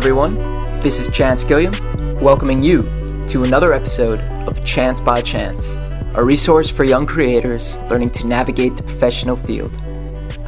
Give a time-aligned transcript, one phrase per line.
[0.00, 0.32] Everyone,
[0.80, 1.74] this is Chance Gilliam,
[2.22, 2.80] welcoming you
[3.28, 5.76] to another episode of Chance by Chance,
[6.14, 9.76] a resource for young creators learning to navigate the professional field.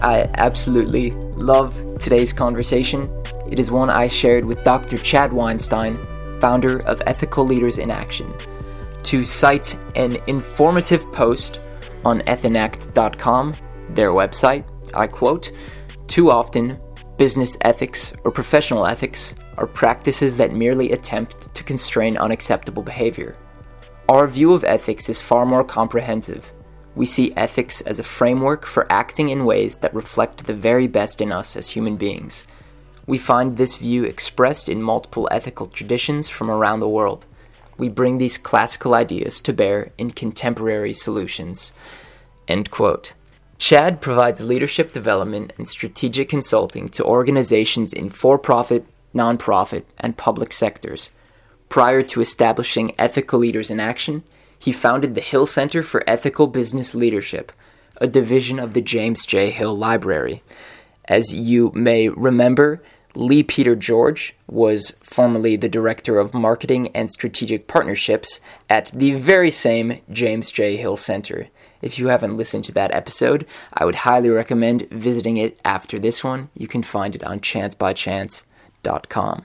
[0.00, 3.02] I absolutely love today's conversation.
[3.50, 4.96] It is one I shared with Dr.
[4.96, 5.98] Chad Weinstein,
[6.40, 8.32] founder of Ethical Leaders in Action.
[9.02, 11.60] To cite an informative post
[12.06, 13.54] on ethinact.com,
[13.90, 15.52] their website, I quote,
[16.06, 16.80] Too often,
[17.18, 23.36] business ethics or professional ethics are practices that merely attempt to constrain unacceptable behavior.
[24.08, 26.52] Our view of ethics is far more comprehensive.
[26.94, 31.20] We see ethics as a framework for acting in ways that reflect the very best
[31.20, 32.44] in us as human beings.
[33.06, 37.26] We find this view expressed in multiple ethical traditions from around the world.
[37.78, 41.72] We bring these classical ideas to bear in contemporary solutions.
[42.46, 43.14] End quote.
[43.58, 50.52] Chad provides leadership development and strategic consulting to organizations in for profit, nonprofit, and public
[50.52, 51.10] sectors.
[51.68, 54.24] Prior to establishing Ethical Leaders in Action,
[54.58, 57.50] he founded the Hill Center for Ethical Business Leadership,
[57.96, 59.50] a division of the James J.
[59.50, 60.42] Hill Library.
[61.06, 62.82] As you may remember,
[63.14, 69.50] Lee Peter George was formerly the Director of Marketing and Strategic Partnerships at the very
[69.50, 70.76] same James J.
[70.76, 71.48] Hill Center.
[71.82, 76.22] If you haven't listened to that episode, I would highly recommend visiting it after this
[76.22, 76.48] one.
[76.54, 77.40] You can find it on
[78.82, 79.44] chancebychance.com.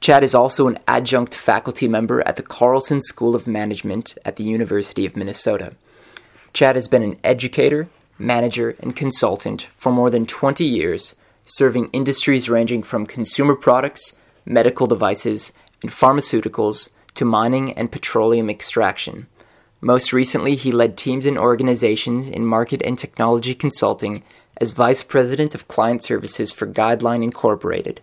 [0.00, 4.44] Chad is also an adjunct faculty member at the Carlson School of Management at the
[4.44, 5.72] University of Minnesota.
[6.52, 12.48] Chad has been an educator, manager, and consultant for more than 20 years, serving industries
[12.48, 15.52] ranging from consumer products, medical devices,
[15.82, 19.26] and pharmaceuticals to mining and petroleum extraction.
[19.80, 24.22] Most recently, he led teams and organizations in market and technology consulting
[24.58, 28.00] as Vice President of Client Services for Guideline Incorporated.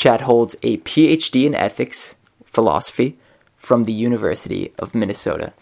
[0.00, 2.14] Chad holds a PhD in ethics
[2.46, 3.18] philosophy
[3.58, 5.52] from the University of Minnesota.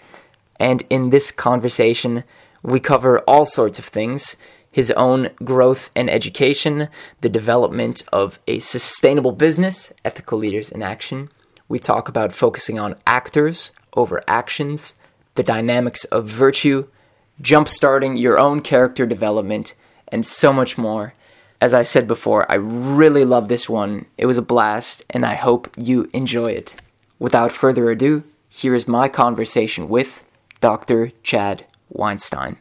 [0.61, 2.23] And in this conversation,
[2.63, 4.37] we cover all sorts of things
[4.71, 6.87] his own growth and education,
[7.21, 11.31] the development of a sustainable business, ethical leaders in action.
[11.67, 14.95] We talk about focusing on actors over actions,
[15.35, 16.87] the dynamics of virtue,
[17.43, 19.75] jumpstarting your own character development,
[20.07, 21.15] and so much more.
[21.61, 24.07] As I said before, I really love this one.
[24.17, 26.73] It was a blast, and I hope you enjoy it.
[27.19, 30.23] Without further ado, here is my conversation with
[30.61, 31.11] Dr.
[31.25, 32.59] Chad Weinstein.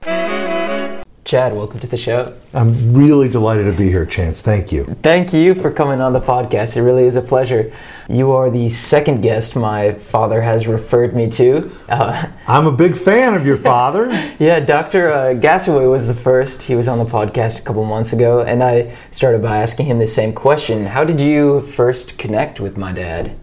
[1.27, 2.33] Chad, welcome to the show.
[2.53, 4.41] I'm really delighted to be here, Chance.
[4.41, 4.85] Thank you.
[5.03, 6.77] Thank you for coming on the podcast.
[6.77, 7.73] It really is a pleasure.
[8.07, 11.69] You are the second guest my father has referred me to.
[11.89, 14.07] Uh, I'm a big fan of your father.
[14.39, 15.11] yeah, Dr.
[15.11, 16.61] Uh, Gassaway was the first.
[16.61, 19.97] He was on the podcast a couple months ago, and I started by asking him
[19.97, 23.35] the same question How did you first connect with my dad?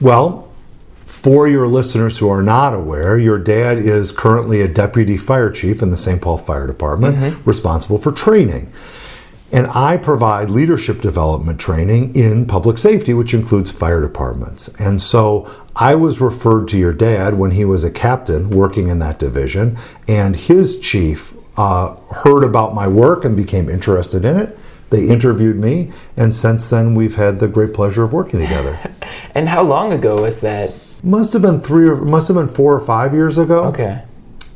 [0.00, 0.51] Well,
[1.22, 5.80] for your listeners who are not aware, your dad is currently a deputy fire chief
[5.80, 6.20] in the St.
[6.20, 7.48] Paul Fire Department, mm-hmm.
[7.48, 8.72] responsible for training.
[9.52, 14.66] And I provide leadership development training in public safety, which includes fire departments.
[14.80, 18.98] And so I was referred to your dad when he was a captain working in
[18.98, 19.78] that division,
[20.08, 21.94] and his chief uh,
[22.24, 24.58] heard about my work and became interested in it.
[24.90, 28.80] They interviewed me, and since then we've had the great pleasure of working together.
[29.36, 30.74] and how long ago was that?
[31.02, 33.64] Must have been three or must have been four or five years ago.
[33.64, 34.02] Okay.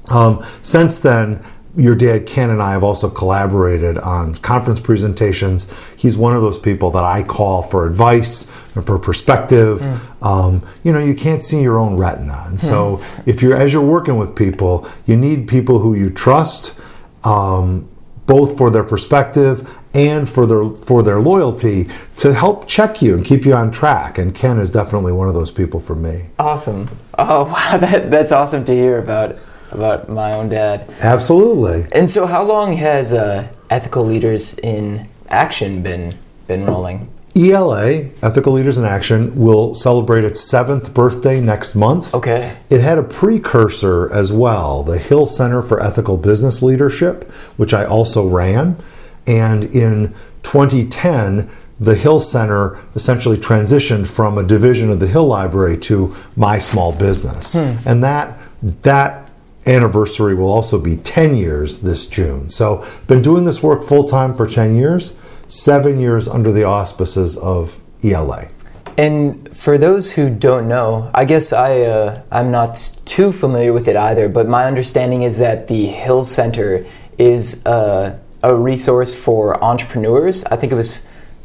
[0.09, 1.45] Um, since then,
[1.77, 5.71] your dad Ken and I have also collaborated on conference presentations.
[5.97, 9.81] He's one of those people that I call for advice and for perspective.
[9.81, 10.27] Mm.
[10.27, 13.28] Um, you know, you can't see your own retina, and so mm.
[13.28, 16.78] if you're as you're working with people, you need people who you trust,
[17.25, 17.89] um,
[18.25, 23.25] both for their perspective and for their for their loyalty to help check you and
[23.25, 24.19] keep you on track.
[24.19, 26.27] And Ken is definitely one of those people for me.
[26.39, 26.89] Awesome.
[27.19, 29.37] Oh wow, that, that's awesome to hear about
[29.72, 30.93] about my own dad.
[31.01, 31.87] Absolutely.
[31.93, 36.13] And so, how long has uh, Ethical Leaders in Action been
[36.47, 37.10] been rolling?
[37.34, 42.15] ELA, Ethical Leaders in Action, will celebrate its seventh birthday next month.
[42.15, 42.57] Okay.
[42.71, 47.84] It had a precursor as well, the Hill Center for Ethical Business Leadership, which I
[47.84, 48.78] also ran.
[49.27, 55.77] And in 2010, the Hill Center essentially transitioned from a division of the Hill Library
[55.78, 57.55] to my small business.
[57.55, 57.77] Hmm.
[57.84, 59.31] And that that
[59.67, 62.49] anniversary will also be 10 years this June.
[62.49, 65.17] So, been doing this work full time for 10 years,
[65.49, 68.49] 7 years under the auspices of ELA.
[68.97, 73.89] And for those who don't know, I guess I uh, I'm not too familiar with
[73.89, 74.29] it either.
[74.29, 76.87] But my understanding is that the Hill Center
[77.19, 80.45] is uh, a resource for entrepreneurs.
[80.45, 81.01] I think it was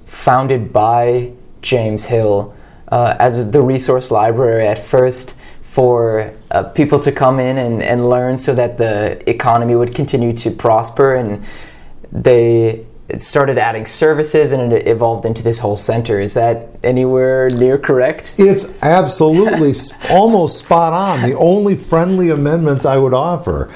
[0.05, 1.31] founded by
[1.61, 2.55] James Hill
[2.89, 8.07] uh, as the resource library at first for uh, people to come in and, and
[8.07, 11.43] learn so that the economy would continue to prosper and
[12.11, 12.85] they
[13.17, 16.19] started adding services and it evolved into this whole center.
[16.19, 18.35] Is that anywhere near correct?
[18.37, 19.73] It's absolutely
[20.09, 21.27] almost spot on.
[21.27, 23.73] The only friendly amendments I would offer.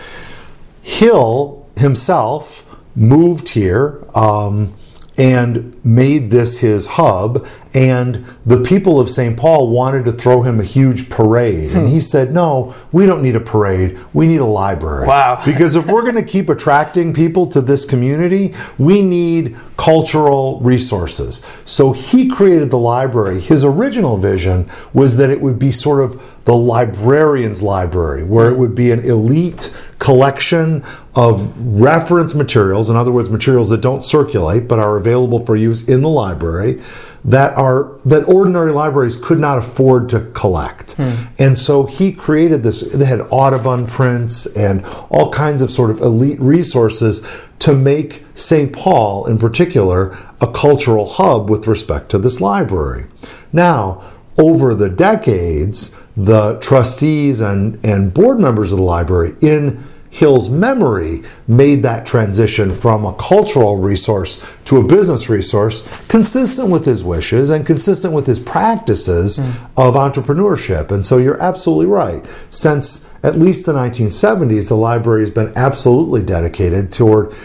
[0.84, 2.65] Hill himself
[2.96, 4.04] moved here.
[4.16, 4.74] Um,
[5.18, 7.48] and made this his hub.
[7.74, 9.38] And the people of St.
[9.38, 11.72] Paul wanted to throw him a huge parade.
[11.72, 11.78] Hmm.
[11.78, 14.00] And he said, No, we don't need a parade.
[14.14, 15.08] We need a library.
[15.08, 15.42] Wow.
[15.46, 21.46] because if we're going to keep attracting people to this community, we need cultural resources.
[21.66, 23.42] So he created the library.
[23.42, 28.58] His original vision was that it would be sort of the librarian's library, where it
[28.58, 30.84] would be an elite collection
[31.16, 35.75] of reference materials, in other words, materials that don't circulate but are available for use
[35.84, 36.82] in the library,
[37.24, 40.92] that are that ordinary libraries could not afford to collect.
[40.94, 41.14] Hmm.
[41.40, 46.00] And so he created this they had Audubon prints and all kinds of sort of
[46.02, 47.26] elite resources
[47.60, 48.72] to make St.
[48.72, 53.08] Paul in particular a cultural hub with respect to this library.
[53.52, 54.04] Now,
[54.38, 59.84] over the decades, the trustees and, and board members of the library in
[60.16, 66.86] Hill's memory made that transition from a cultural resource to a business resource consistent with
[66.86, 69.70] his wishes and consistent with his practices mm.
[69.76, 70.90] of entrepreneurship.
[70.90, 72.26] And so you're absolutely right.
[72.50, 77.36] Since at least the 1970s, the library has been absolutely dedicated toward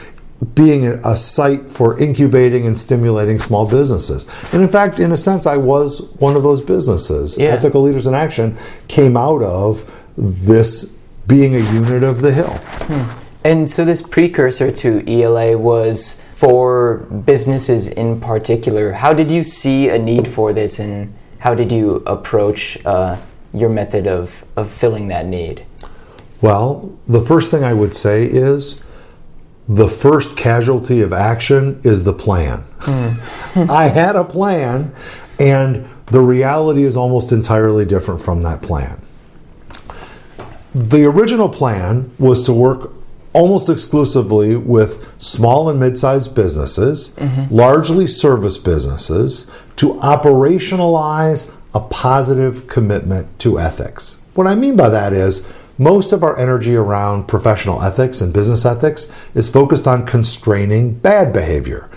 [0.55, 4.31] being a site for incubating and stimulating small businesses.
[4.53, 7.37] And in fact, in a sense, I was one of those businesses.
[7.37, 7.49] Yeah.
[7.49, 8.57] Ethical Leaders in Action
[8.87, 11.00] came out of this
[11.31, 12.53] being a unit of the Hill.
[12.53, 13.21] Hmm.
[13.45, 18.93] And so, this precursor to ELA was for businesses in particular.
[18.93, 23.17] How did you see a need for this, and how did you approach uh,
[23.55, 25.65] your method of, of filling that need?
[26.43, 28.83] Well, the first thing I would say is
[29.69, 32.65] the first casualty of action is the plan.
[32.81, 33.71] Mm.
[33.71, 34.93] I had a plan,
[35.39, 39.00] and the reality is almost entirely different from that plan.
[40.75, 42.93] The original plan was to work
[43.33, 47.53] almost exclusively with small and mid sized businesses, mm-hmm.
[47.55, 54.21] largely service businesses, to operationalize a positive commitment to ethics.
[54.35, 55.47] What I mean by that is,
[55.79, 61.33] most of our energy around professional ethics and business ethics is focused on constraining bad
[61.33, 61.89] behavior.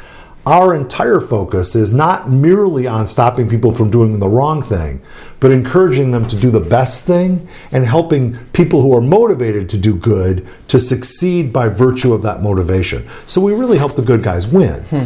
[0.46, 5.02] Our entire focus is not merely on stopping people from doing the wrong thing,
[5.40, 9.78] but encouraging them to do the best thing and helping people who are motivated to
[9.78, 13.08] do good to succeed by virtue of that motivation.
[13.26, 14.82] So we really help the good guys win.
[14.84, 15.06] Hmm.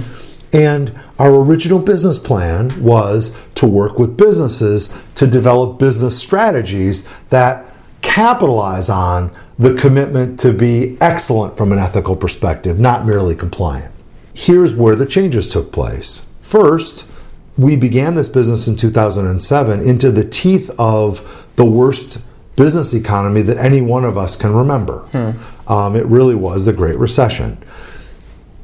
[0.54, 7.66] And our original business plan was to work with businesses to develop business strategies that
[8.01, 13.94] capitalize on the commitment to be excellent from an ethical perspective, not merely compliant.
[14.38, 16.24] Here's where the changes took place.
[16.41, 17.10] First,
[17.58, 22.24] we began this business in 2007 into the teeth of the worst
[22.56, 25.00] business economy that any one of us can remember.
[25.08, 25.72] Hmm.
[25.72, 27.58] Um, it really was the Great Recession.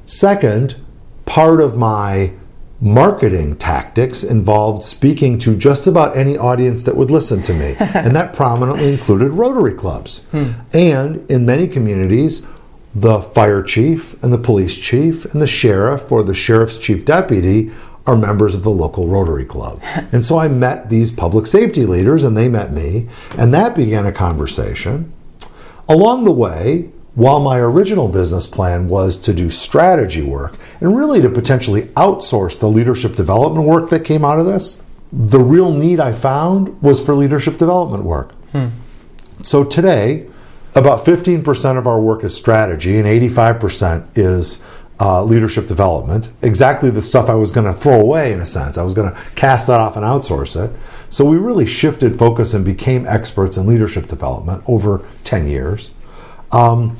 [0.06, 0.76] Second,
[1.26, 2.34] part of my
[2.80, 8.16] marketing tactics involved speaking to just about any audience that would listen to me, and
[8.16, 10.20] that prominently included Rotary clubs.
[10.26, 10.52] Hmm.
[10.72, 12.46] And in many communities,
[12.96, 17.72] the fire chief and the police chief and the sheriff or the sheriff's chief deputy
[18.06, 19.82] are members of the local Rotary Club.
[20.12, 23.08] And so I met these public safety leaders and they met me,
[23.38, 25.12] and that began a conversation.
[25.90, 31.22] Along the way, while my original business plan was to do strategy work and really
[31.22, 34.82] to potentially outsource the leadership development work that came out of this,
[35.12, 38.32] the real need I found was for leadership development work.
[38.52, 38.70] Hmm.
[39.44, 40.28] So today,
[40.76, 44.64] about 15% of our work is strategy and 85% is
[45.00, 46.30] uh, leadership development.
[46.42, 48.78] Exactly the stuff I was going to throw away in a sense.
[48.78, 50.76] I was going to cast that off and outsource it.
[51.10, 55.92] So we really shifted focus and became experts in leadership development over 10 years.
[56.52, 56.98] Um,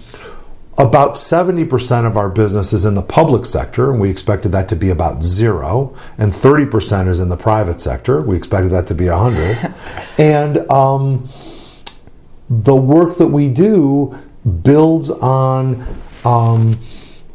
[0.78, 4.76] about 70% of our business is in the public sector, and we expected that to
[4.76, 8.22] be about zero, and 30% is in the private sector.
[8.22, 9.74] We expected that to be 100.
[10.18, 11.28] and um,
[12.62, 14.18] the work that we do
[14.62, 15.86] builds on
[16.26, 16.80] um,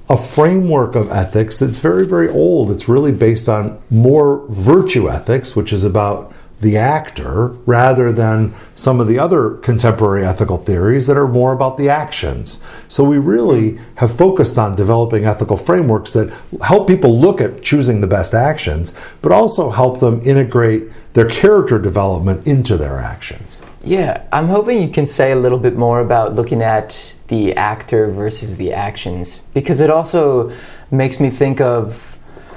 [0.09, 2.71] a framework of ethics that's very, very old.
[2.71, 8.99] It's really based on more virtue ethics, which is about the actor rather than some
[9.01, 12.63] of the other contemporary ethical theories that are more about the actions.
[12.89, 16.33] So we really have focused on developing ethical frameworks that
[16.63, 21.79] help people look at choosing the best actions, but also help them integrate their character
[21.79, 23.63] development into their actions.
[23.89, 28.11] Yeah, I'm hoping you can say a little bit more about looking at the actor
[28.11, 30.53] versus the actions because it also
[30.91, 32.15] makes me think of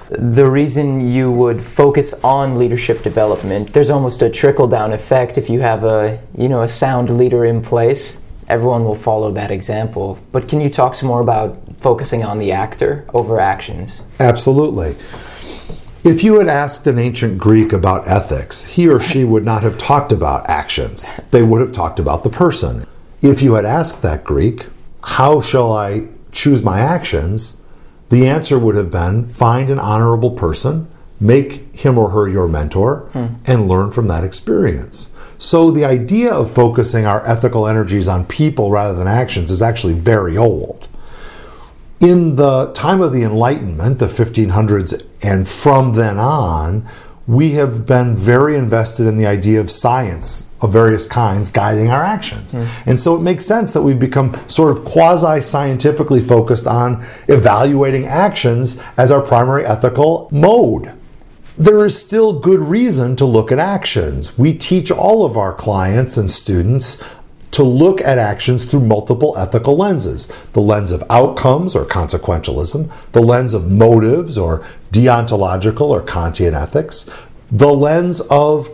[0.09, 3.71] the reason you would focus on leadership development.
[3.71, 5.37] There's almost a trickle down effect.
[5.37, 8.19] If you have a you know a sound leader in place
[8.49, 10.19] everyone will follow that example.
[10.33, 14.01] But can you talk some more about focusing on the actor over actions?
[14.19, 14.97] Absolutely
[16.03, 19.77] if you had asked an ancient Greek about ethics, he or she would not have
[19.77, 21.05] talked about actions.
[21.31, 22.85] They would have talked about the person.
[23.21, 24.65] If you had asked that Greek,
[25.03, 27.57] How shall I choose my actions?
[28.11, 30.87] the answer would have been find an honorable person,
[31.19, 33.27] make him or her your mentor, hmm.
[33.45, 35.09] and learn from that experience.
[35.37, 39.93] So the idea of focusing our ethical energies on people rather than actions is actually
[39.93, 40.89] very old.
[42.01, 46.89] In the time of the Enlightenment, the 1500s, and from then on,
[47.27, 52.01] we have been very invested in the idea of science of various kinds guiding our
[52.01, 52.53] actions.
[52.55, 52.67] Mm.
[52.87, 58.07] And so it makes sense that we've become sort of quasi scientifically focused on evaluating
[58.07, 60.91] actions as our primary ethical mode.
[61.55, 64.39] There is still good reason to look at actions.
[64.39, 67.03] We teach all of our clients and students
[67.51, 73.21] to look at actions through multiple ethical lenses the lens of outcomes or consequentialism, the
[73.21, 77.09] lens of motives or deontological or Kantian ethics,
[77.51, 78.69] the lens of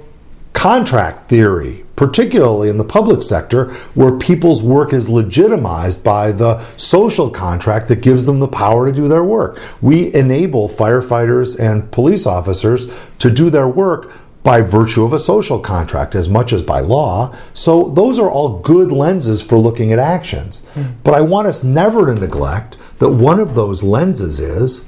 [0.53, 7.29] contract theory, particularly in the public sector, where people's work is legitimized by the social
[7.29, 9.59] contract that gives them the power to do their work.
[9.81, 12.87] We enable firefighters and police officers
[13.19, 14.11] to do their work
[14.47, 17.35] by virtue of a social contract as much as by law.
[17.53, 20.65] So those are all good lenses for looking at actions.
[20.73, 20.93] Mm.
[21.03, 24.85] But I want us never to neglect that one of those lenses is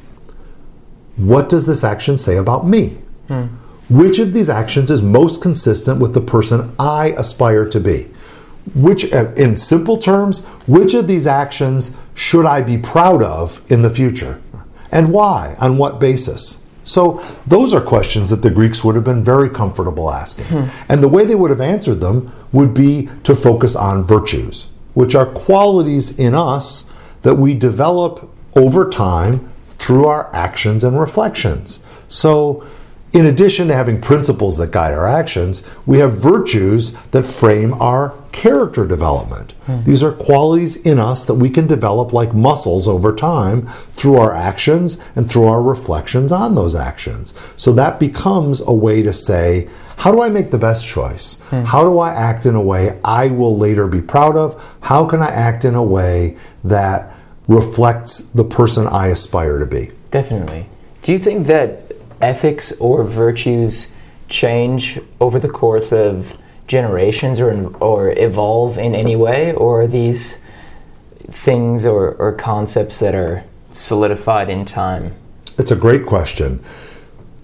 [1.17, 2.99] what does this action say about me?
[3.27, 3.49] Mm.
[3.89, 8.07] Which of these actions is most consistent with the person I aspire to be?
[8.73, 13.81] Which, uh, in simple terms, which of these actions should I be proud of in
[13.81, 14.41] the future?
[14.89, 15.57] And why?
[15.59, 16.63] On what basis?
[16.89, 20.45] So, those are questions that the Greeks would have been very comfortable asking.
[20.45, 20.63] Hmm.
[20.89, 25.13] And the way they would have answered them would be to focus on virtues, which
[25.13, 26.89] are qualities in us
[27.21, 31.79] that we develop over time through our actions and reflections.
[32.07, 32.65] So,
[33.11, 38.13] in addition to having principles that guide our actions, we have virtues that frame our
[38.31, 39.55] character development.
[39.65, 39.83] Mm.
[39.85, 44.33] These are qualities in us that we can develop like muscles over time through our
[44.33, 47.33] actions and through our reflections on those actions.
[47.55, 51.37] So that becomes a way to say, how do I make the best choice?
[51.49, 51.65] Mm.
[51.65, 54.63] How do I act in a way I will later be proud of?
[54.81, 57.11] How can I act in a way that
[57.47, 59.91] reflects the person I aspire to be?
[60.11, 60.67] Definitely.
[61.01, 61.88] Do you think that
[62.21, 63.93] ethics or virtues
[64.27, 70.41] change over the course of generations or, or evolve in any way, or are these
[71.15, 75.13] things or, or concepts that are solidified in time?
[75.57, 76.63] It's a great question.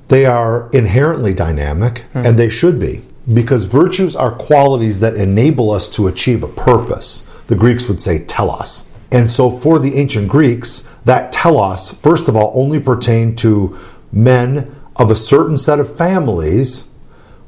[0.08, 2.26] They are inherently dynamic, mm-hmm.
[2.26, 3.02] and they should be,
[3.32, 7.26] because virtues are qualities that enable us to achieve a purpose.
[7.48, 8.88] The Greeks would say telos.
[9.12, 13.78] And so for the ancient Greeks, that telos, first of all, only pertained to
[14.16, 16.90] men of a certain set of families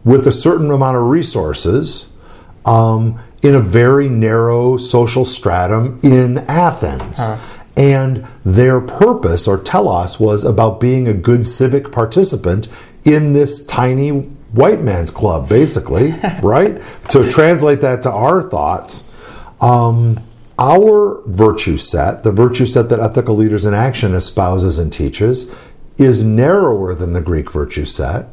[0.04, 2.12] with a certain amount of resources
[2.66, 7.20] um, in a very narrow social stratum in Athens.
[7.20, 7.38] Huh.
[7.76, 12.68] And their purpose or telos was about being a good civic participant
[13.06, 16.82] in this tiny white man's club, basically, right?
[17.10, 19.10] To translate that to our thoughts,
[19.62, 20.20] um,
[20.58, 25.54] our virtue set, the virtue set that ethical leaders in action espouses and teaches,
[25.98, 28.28] is narrower than the Greek virtue set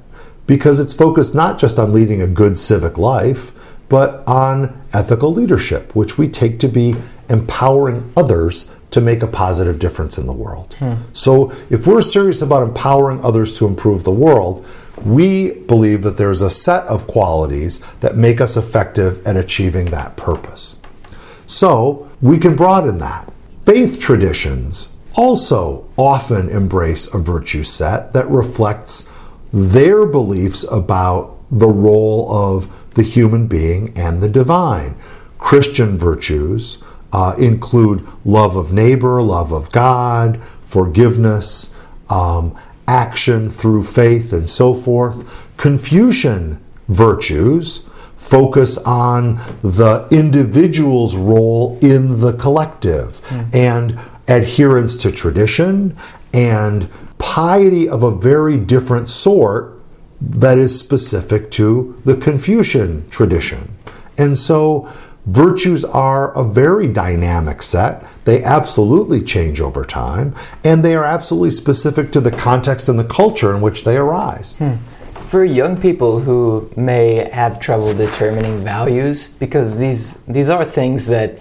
[0.47, 3.53] because it's focused not just on leading a good civic life,
[3.89, 6.95] but on ethical leadership, which we take to be
[7.29, 10.75] empowering others to make a positive difference in the world.
[10.79, 10.95] Hmm.
[11.13, 14.65] So, if we're serious about empowering others to improve the world,
[15.05, 20.17] we believe that there's a set of qualities that make us effective at achieving that
[20.17, 20.79] purpose.
[21.47, 23.33] So, we can broaden that.
[23.63, 29.13] Faith traditions also often embrace a virtue set that reflects
[29.53, 34.97] their beliefs about the role of the human being and the divine.
[35.39, 41.75] Christian virtues uh, include love of neighbor, love of God, forgiveness,
[42.11, 45.25] um, action through faith, and so forth.
[45.57, 53.21] Confucian virtues, focus on the individual's role in the collective,
[53.55, 55.97] and adherence to tradition
[56.33, 56.89] and
[57.19, 59.81] piety of a very different sort
[60.21, 63.77] that is specific to the Confucian tradition.
[64.17, 64.91] And so
[65.27, 68.05] virtues are a very dynamic set.
[68.25, 73.05] They absolutely change over time, and they are absolutely specific to the context and the
[73.05, 74.57] culture in which they arise.
[75.27, 81.39] For young people who may have trouble determining values, because these these are things that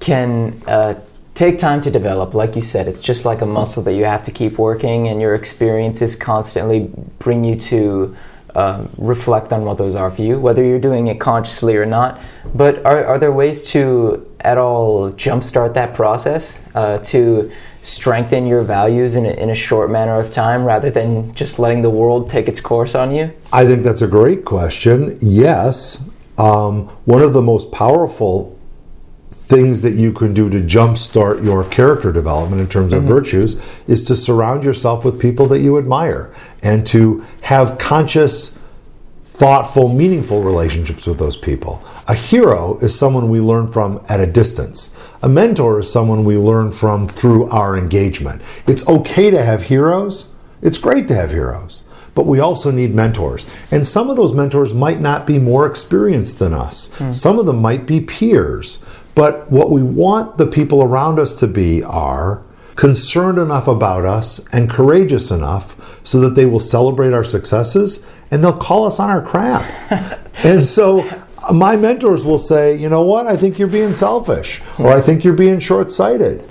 [0.00, 0.94] can uh,
[1.40, 2.34] take time to develop.
[2.34, 5.22] Like you said, it's just like a muscle that you have to keep working, and
[5.22, 8.14] your experiences constantly bring you to
[8.54, 12.20] um, reflect on what those are for you, whether you're doing it consciously or not.
[12.54, 18.62] But are, are there ways to at all jumpstart that process uh, to strengthen your
[18.62, 22.28] values in a, in a short manner of time rather than just letting the world
[22.28, 23.32] take its course on you?
[23.50, 25.16] I think that's a great question.
[25.22, 26.04] Yes.
[26.36, 28.59] Um, one of the most powerful
[29.50, 33.12] things that you can do to jumpstart your character development in terms of mm-hmm.
[33.12, 38.56] virtues is to surround yourself with people that you admire and to have conscious,
[39.24, 41.84] thoughtful, meaningful relationships with those people.
[42.06, 44.94] A hero is someone we learn from at a distance.
[45.20, 48.42] A mentor is someone we learn from through our engagement.
[48.68, 50.28] It's okay to have heroes.
[50.62, 51.82] It's great to have heroes
[52.14, 53.46] but we also need mentors.
[53.70, 57.12] And some of those mentors might not be more experienced than us, hmm.
[57.12, 58.84] some of them might be peers.
[59.20, 62.42] But what we want the people around us to be are
[62.74, 68.42] concerned enough about us and courageous enough so that they will celebrate our successes and
[68.42, 69.62] they'll call us on our crap.
[70.42, 71.06] and so
[71.46, 75.02] uh, my mentors will say, you know what, I think you're being selfish or I
[75.02, 76.50] think you're being short sighted.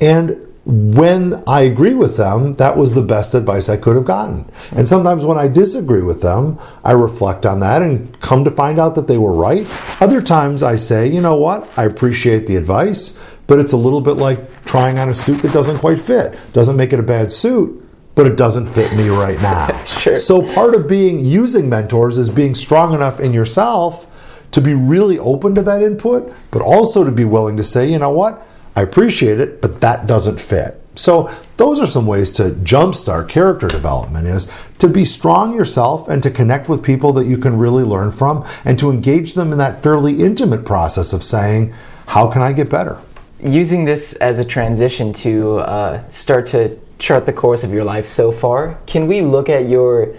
[0.00, 4.50] And when I agree with them, that was the best advice I could have gotten.
[4.72, 8.78] And sometimes when I disagree with them, I reflect on that and come to find
[8.78, 9.66] out that they were right.
[10.02, 14.02] Other times I say, you know what, I appreciate the advice, but it's a little
[14.02, 16.38] bit like trying on a suit that doesn't quite fit.
[16.52, 17.82] Doesn't make it a bad suit,
[18.14, 19.68] but it doesn't fit me right now.
[20.00, 20.16] Sure.
[20.16, 24.06] So part of being using mentors is being strong enough in yourself
[24.52, 27.98] to be really open to that input, but also to be willing to say, you
[27.98, 30.80] know what, I appreciate it, but that doesn't fit.
[30.96, 36.22] So those are some ways to jumpstart character development is to be strong yourself and
[36.22, 39.58] to connect with people that you can really learn from and to engage them in
[39.58, 41.72] that fairly intimate process of saying,
[42.08, 42.98] how can I get better?
[43.42, 48.06] Using this as a transition to uh, start to chart the course of your life
[48.06, 50.14] so far, can we look at your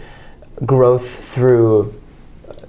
[0.65, 2.00] growth through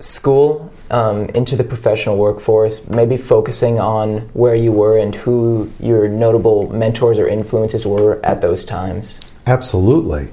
[0.02, 6.08] school um, into the professional workforce, maybe focusing on where you were and who your
[6.08, 9.18] notable mentors or influences were at those times?
[9.46, 10.30] Absolutely.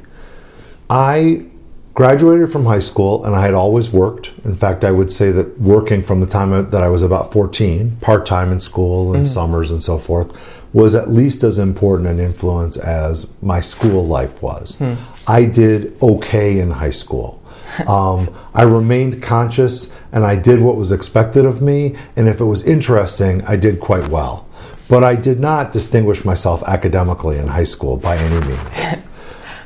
[0.90, 1.46] I
[1.94, 4.32] graduated from high school and I had always worked.
[4.44, 7.98] In fact, I would say that working from the time that I was about 14,
[7.98, 12.20] part time in school and summers and so forth, was at least as important an
[12.20, 14.80] influence as my school life was.
[15.28, 17.39] I did okay in high school.
[17.88, 22.46] Um, I remained conscious and I did what was expected of me, and if it
[22.46, 24.48] was interesting, I did quite well.
[24.88, 29.00] But I did not distinguish myself academically in high school by any means.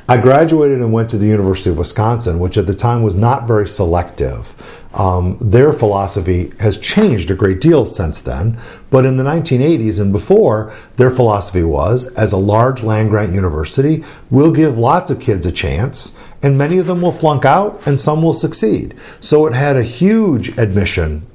[0.06, 3.48] I graduated and went to the University of Wisconsin, which at the time was not
[3.48, 4.54] very selective.
[4.92, 8.58] Um, their philosophy has changed a great deal since then,
[8.90, 14.04] but in the 1980s and before, their philosophy was as a large land grant university,
[14.30, 16.14] we'll give lots of kids a chance,
[16.44, 18.94] and many of them will flunk out and some will succeed.
[19.18, 21.26] So it had a huge admission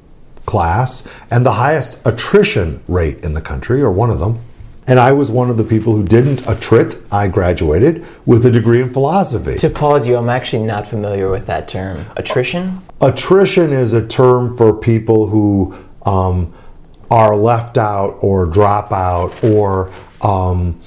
[0.45, 4.39] class and the highest attrition rate in the country, or one of them.
[4.85, 7.03] And I was one of the people who didn't attrit.
[7.11, 9.55] I graduated with a degree in philosophy.
[9.57, 12.05] To pause you, I'm actually not familiar with that term.
[12.15, 12.81] Attrition?
[13.01, 16.53] Attrition is a term for people who um,
[17.09, 19.91] are left out or drop out, or
[20.21, 20.79] um,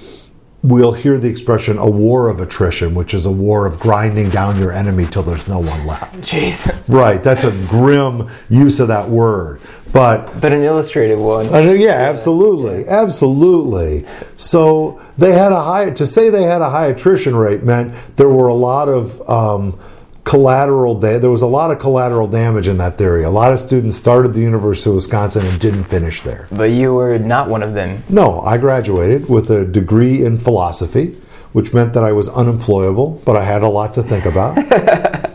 [0.63, 4.59] we'll hear the expression a war of attrition, which is a war of grinding down
[4.59, 6.21] your enemy till there's no one left.
[6.21, 6.73] Jeez.
[6.89, 9.61] Right, that's a grim use of that word.
[9.93, 11.53] But But an illustrative one.
[11.53, 14.07] Uh, yeah, absolutely, absolutely.
[14.37, 15.91] So they had a high.
[15.91, 19.79] To say they had a high attrition rate meant there were a lot of um,
[20.25, 20.95] collateral.
[20.95, 23.25] Da- there was a lot of collateral damage in that theory.
[23.25, 26.47] A lot of students started the University of Wisconsin and didn't finish there.
[26.51, 28.03] But you were not one of them.
[28.09, 31.17] No, I graduated with a degree in philosophy,
[31.53, 34.57] which meant that I was unemployable, but I had a lot to think about.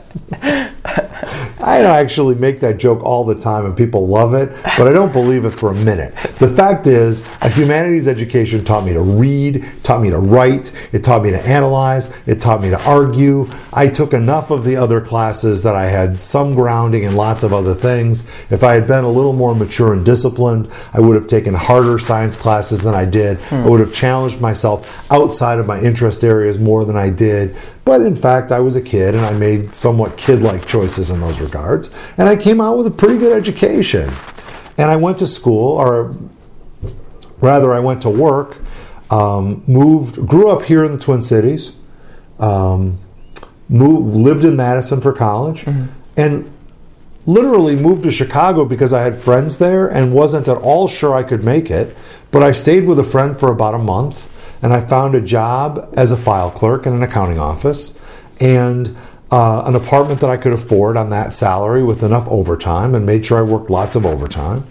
[1.68, 5.12] I actually make that joke all the time and people love it, but I don't
[5.12, 6.16] believe it for a minute.
[6.40, 11.04] The fact is, a humanities education taught me to read, taught me to write, it
[11.04, 13.50] taught me to analyze, it taught me to argue.
[13.74, 17.54] I took enough of the other classes that I had some grounding in lots of
[17.54, 18.28] other things.
[18.50, 22.00] If I had been a little more mature and disciplined, I would have taken harder
[22.00, 23.40] science classes than I did.
[23.40, 23.56] Hmm.
[23.56, 27.56] I would have challenged myself outside of my interest areas more than I did.
[27.88, 31.22] But in fact, I was a kid and I made somewhat kid like choices in
[31.22, 31.90] those regards.
[32.18, 34.12] And I came out with a pretty good education.
[34.78, 36.14] And I went to school, or
[37.40, 38.58] rather, I went to work,
[39.10, 41.78] um, moved, grew up here in the Twin Cities,
[42.40, 43.00] um,
[43.70, 45.86] moved, lived in Madison for college, mm-hmm.
[46.18, 46.52] and
[47.26, 51.24] literally moved to Chicago because I had friends there and wasn't at all sure I
[51.24, 51.96] could make it.
[52.32, 54.28] But I stayed with a friend for about a month
[54.62, 57.98] and I found a job as a file clerk in an accounting office
[58.40, 58.96] and
[59.32, 63.26] uh, an apartment that I could afford on that salary with enough overtime and made
[63.26, 64.66] sure I worked lots of overtime.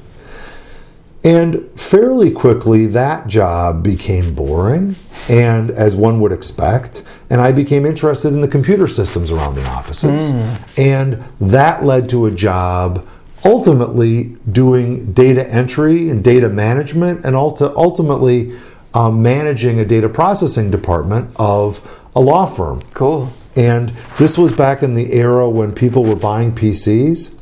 [1.25, 4.95] And fairly quickly, that job became boring,
[5.29, 9.67] and as one would expect, and I became interested in the computer systems around the
[9.69, 10.33] offices.
[10.33, 10.79] Mm.
[10.79, 13.05] And that led to a job
[13.45, 18.57] ultimately doing data entry and data management, and ultimately
[18.97, 22.81] um, managing a data processing department of a law firm.
[22.95, 23.31] Cool.
[23.55, 27.35] And this was back in the era when people were buying PCs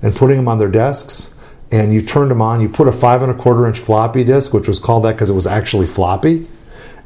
[0.00, 1.34] and putting them on their desks.
[1.70, 2.62] And you turned them on.
[2.62, 5.28] You put a five and a quarter inch floppy disk, which was called that because
[5.28, 6.46] it was actually floppy,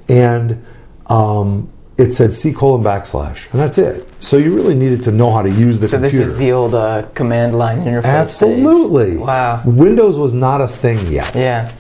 [0.09, 0.63] and
[1.07, 4.07] um, it said C colon backslash, and that's it.
[4.23, 6.17] So you really needed to know how to use the so computer.
[6.17, 8.05] So this is the old uh, command line interface.
[8.05, 9.13] Absolutely.
[9.13, 9.19] Days.
[9.21, 9.63] Wow.
[9.65, 11.35] Windows was not a thing yet.
[11.35, 11.73] Yeah.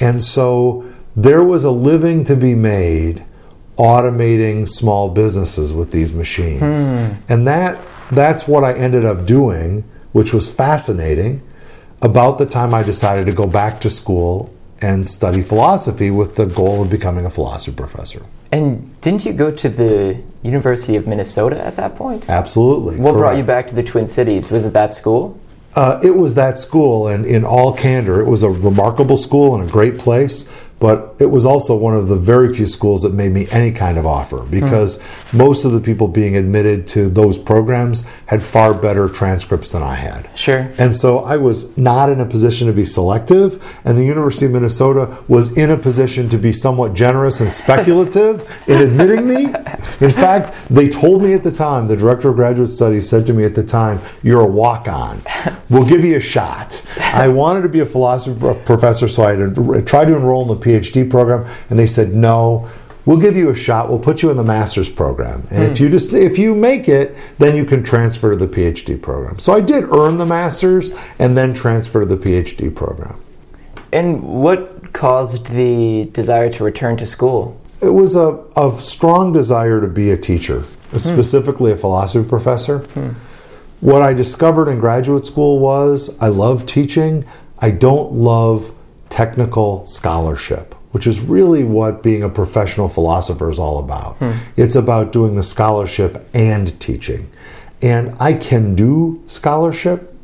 [0.00, 0.89] And so
[1.22, 3.24] there was a living to be made
[3.76, 6.86] automating small businesses with these machines.
[6.86, 7.14] Hmm.
[7.28, 7.78] And that
[8.10, 11.42] that's what I ended up doing, which was fascinating
[12.02, 14.52] about the time I decided to go back to school
[14.82, 18.24] and study philosophy with the goal of becoming a philosophy professor.
[18.50, 22.28] And didn't you go to the University of Minnesota at that point?
[22.28, 22.96] Absolutely.
[22.96, 23.18] What correct.
[23.18, 24.50] brought you back to the Twin Cities?
[24.50, 25.38] Was it that school?
[25.76, 29.68] Uh, it was that school, and in all candor, it was a remarkable school and
[29.68, 33.32] a great place but it was also one of the very few schools that made
[33.32, 35.38] me any kind of offer because mm.
[35.38, 39.94] most of the people being admitted to those programs had far better transcripts than I
[39.94, 40.28] had.
[40.36, 40.72] Sure.
[40.78, 44.52] And so I was not in a position to be selective, and the University of
[44.52, 49.44] Minnesota was in a position to be somewhat generous and speculative in admitting me.
[50.00, 53.34] In fact, they told me at the time, the director of graduate studies said to
[53.34, 55.20] me at the time, You're a walk on.
[55.68, 56.82] We'll give you a shot.
[57.12, 61.08] I wanted to be a philosophy professor, so I tried to enroll in the PhD
[61.08, 62.68] program, and they said no.
[63.06, 63.88] We'll give you a shot.
[63.88, 65.70] We'll put you in the master's program, and mm.
[65.70, 65.84] if hmm.
[65.84, 69.38] you just if you make it, then you can transfer to the PhD program.
[69.38, 73.20] So I did earn the master's and then transfer to the PhD program.
[73.92, 77.60] And what caused the desire to return to school?
[77.80, 80.60] It was a, a strong desire to be a teacher,
[80.92, 81.00] mm.
[81.00, 82.80] specifically a philosophy professor.
[82.80, 83.14] Mm.
[83.80, 87.24] What I discovered in graduate school was I love teaching.
[87.58, 88.74] I don't love
[89.08, 94.16] technical scholarship, which is really what being a professional philosopher is all about.
[94.16, 94.32] Hmm.
[94.56, 97.30] It's about doing the scholarship and teaching.
[97.80, 100.14] And I can do scholarship,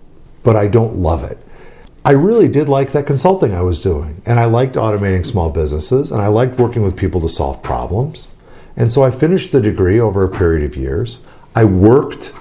[0.43, 1.39] but I don't love it.
[2.05, 6.13] I really did like that consulting I was doing, and I liked automating small businesses,
[6.13, 8.29] and I liked working with people to solve problems.
[8.77, 11.21] And so I finished the degree over a period of years.
[11.57, 12.33] I worked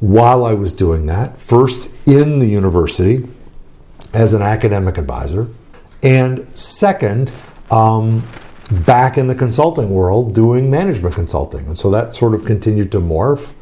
[0.00, 3.28] while I was doing that, first in the university
[4.12, 5.48] as an academic advisor,
[6.02, 7.30] and second,
[7.70, 8.26] um,
[8.70, 11.66] back in the consulting world doing management consulting.
[11.66, 13.52] And so that sort of continued to morph.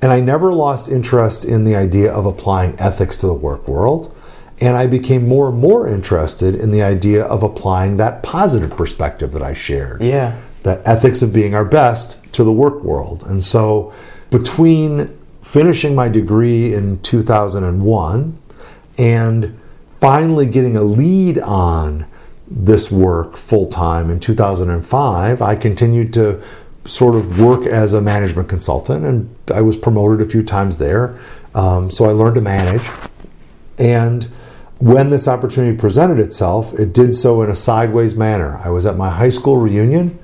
[0.00, 4.14] And I never lost interest in the idea of applying ethics to the work world.
[4.60, 9.32] And I became more and more interested in the idea of applying that positive perspective
[9.32, 10.02] that I shared.
[10.02, 10.40] Yeah.
[10.62, 13.24] That ethics of being our best to the work world.
[13.26, 13.92] And so
[14.30, 18.38] between finishing my degree in 2001
[18.98, 19.60] and
[20.00, 22.04] finally getting a lead on
[22.48, 26.42] this work full time in 2005, I continued to
[26.84, 31.16] sort of work as a management consultant, and I was promoted a few times there.
[31.54, 32.82] Um, so I learned to manage.
[33.78, 34.24] And
[34.78, 38.58] when this opportunity presented itself, it did so in a sideways manner.
[38.64, 40.18] I was at my high school reunion,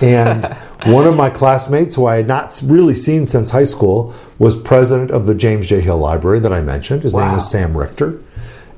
[0.00, 4.56] and one of my classmates, who I had not really seen since high school, was
[4.56, 5.80] president of the James J.
[5.80, 7.02] Hill Library that I mentioned.
[7.02, 7.28] His wow.
[7.28, 8.20] name is Sam Richter.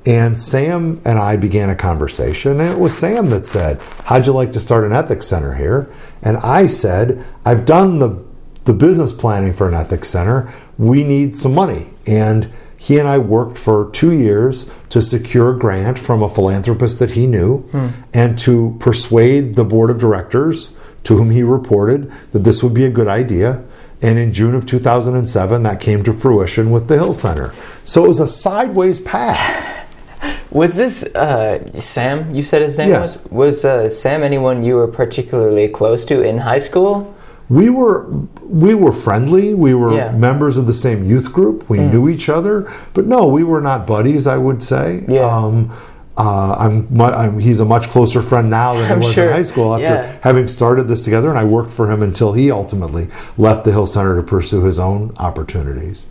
[0.07, 4.35] And Sam and I began a conversation, and it was Sam that said, How'd you
[4.35, 5.91] like to start an ethics center here?
[6.23, 8.23] And I said, I've done the
[8.65, 11.91] the business planning for an ethics center, we need some money.
[12.07, 16.99] And he and I worked for two years to secure a grant from a philanthropist
[16.99, 17.89] that he knew hmm.
[18.13, 22.85] and to persuade the board of directors to whom he reported that this would be
[22.85, 23.63] a good idea.
[24.03, 27.55] And in June of 2007, that came to fruition with the Hill Center.
[27.85, 29.73] So it was a sideways path.
[30.51, 32.33] Was this uh, Sam?
[32.33, 33.17] You said his name yes.
[33.25, 33.33] was.
[33.33, 37.13] Was uh, Sam anyone you were particularly close to in high school?
[37.49, 38.09] We were
[38.43, 39.53] we were friendly.
[39.53, 40.13] We were yeah.
[40.13, 41.69] members of the same youth group.
[41.69, 41.91] We mm.
[41.91, 44.29] knew each other, but no, we were not buddies.
[44.29, 45.05] I would say.
[45.09, 45.27] Yeah.
[45.27, 45.73] Um,
[46.17, 49.27] uh, I'm, I'm, he's a much closer friend now than he was sure.
[49.27, 50.19] in high school after yeah.
[50.23, 53.87] having started this together, and I worked for him until he ultimately left the Hill
[53.87, 56.07] Center to pursue his own opportunities.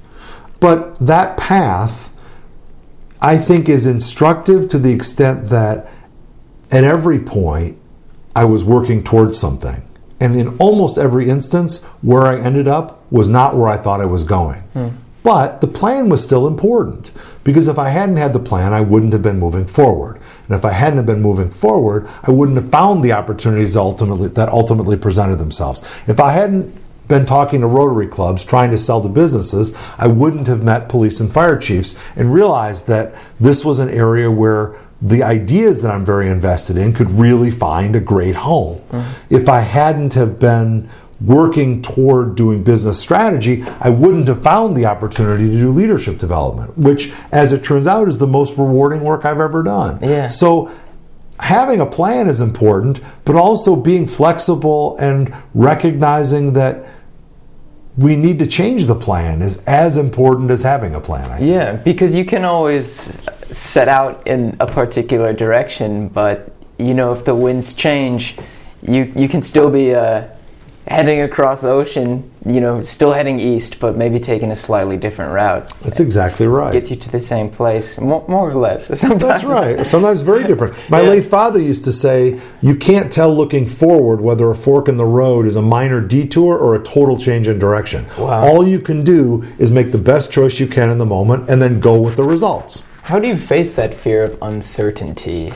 [0.60, 2.14] But that path
[3.24, 5.88] I think is instructive to the extent that
[6.70, 7.78] at every point
[8.36, 9.82] I was working towards something.
[10.20, 14.06] And in almost every instance, where I ended up was not where I thought I
[14.06, 14.62] was going.
[14.74, 14.90] Hmm.
[15.24, 17.12] But the plan was still important
[17.44, 20.20] because if I hadn't had the plan, I wouldn't have been moving forward.
[20.48, 24.28] And if I hadn't have been moving forward, I wouldn't have found the opportunities ultimately
[24.30, 25.82] that ultimately presented themselves.
[26.08, 30.48] If I hadn't been talking to Rotary clubs trying to sell to businesses, I wouldn't
[30.48, 35.22] have met police and fire chiefs and realized that this was an area where the
[35.22, 38.80] ideas that I'm very invested in could really find a great home.
[38.90, 39.36] Mm-hmm.
[39.36, 40.90] If I hadn't have been
[41.24, 46.78] working toward doing business strategy, I wouldn't have found the opportunity to do leadership development,
[46.78, 50.00] which as it turns out is the most rewarding work I've ever done.
[50.02, 50.28] Yeah.
[50.28, 50.70] So
[51.40, 56.86] having a plan is important, but also being flexible and recognizing that
[57.98, 61.42] we need to change the plan is as important as having a plan.
[61.42, 62.90] yeah, because you can always
[63.56, 68.36] set out in a particular direction, but you know if the winds change,
[68.82, 70.24] you you can still be uh,
[70.88, 75.32] heading across the ocean, you know, still heading east, but maybe taking a slightly different
[75.32, 75.68] route.
[75.82, 76.74] That's exactly right.
[76.74, 78.88] Gets you to the same place, more, more or less.
[79.00, 79.22] Sometimes.
[79.22, 79.86] That's right.
[79.86, 80.76] Sometimes very different.
[80.90, 81.10] My yeah.
[81.10, 85.06] late father used to say, "You can't tell looking forward whether a fork in the
[85.06, 88.06] road is a minor detour or a total change in direction.
[88.18, 88.42] Wow.
[88.42, 91.62] All you can do is make the best choice you can in the moment, and
[91.62, 95.54] then go with the results." How do you face that fear of uncertainty?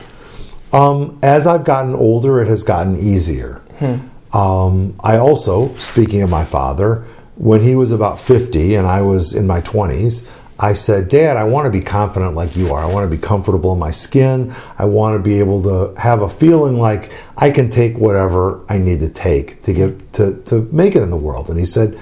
[0.70, 3.62] Um, as I've gotten older, it has gotten easier.
[3.78, 3.96] Hmm.
[4.32, 7.04] Um, I also, speaking of my father,
[7.36, 10.28] when he was about 50 and I was in my 20s,
[10.60, 12.82] I said, Dad, I want to be confident like you are.
[12.82, 14.52] I want to be comfortable in my skin.
[14.76, 18.78] I want to be able to have a feeling like I can take whatever I
[18.78, 21.48] need to take to get to, to make it in the world.
[21.48, 22.00] And he said,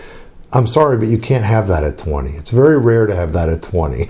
[0.52, 2.30] I'm sorry, but you can't have that at 20.
[2.30, 4.08] It's very rare to have that at 20.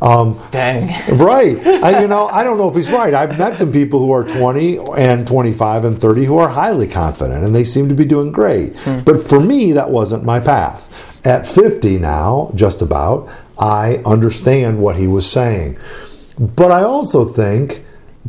[0.00, 0.88] um, Dang.
[1.16, 1.64] Right.
[1.66, 3.12] I, you know, I don't know if he's right.
[3.12, 7.44] I've met some people who are 20 and 25 and 30 who are highly confident
[7.44, 8.74] and they seem to be doing great.
[8.78, 9.00] Hmm.
[9.00, 10.88] But for me, that wasn't my path.
[11.26, 15.78] At 50 now, just about, I understand what he was saying.
[16.38, 17.84] But I also think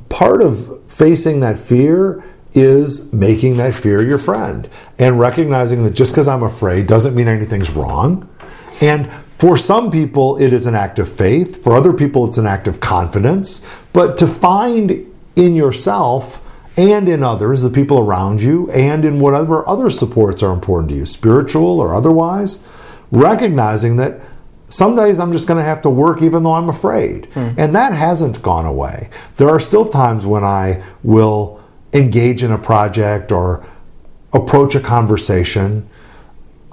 [0.10, 6.12] part of facing that fear is making that fear your friend and recognizing that just
[6.12, 8.30] because I'm afraid doesn't mean anything's wrong.
[8.82, 11.64] And for some people, it is an act of faith.
[11.64, 13.68] For other people, it's an act of confidence.
[13.92, 16.40] But to find in yourself
[16.78, 20.96] and in others, the people around you, and in whatever other supports are important to
[20.96, 22.64] you, spiritual or otherwise,
[23.12, 24.20] recognizing that
[24.70, 27.30] some days I'm just going to have to work even though I'm afraid.
[27.34, 27.56] Mm.
[27.58, 29.10] And that hasn't gone away.
[29.38, 31.63] There are still times when I will
[31.94, 33.66] engage in a project or
[34.34, 35.88] approach a conversation,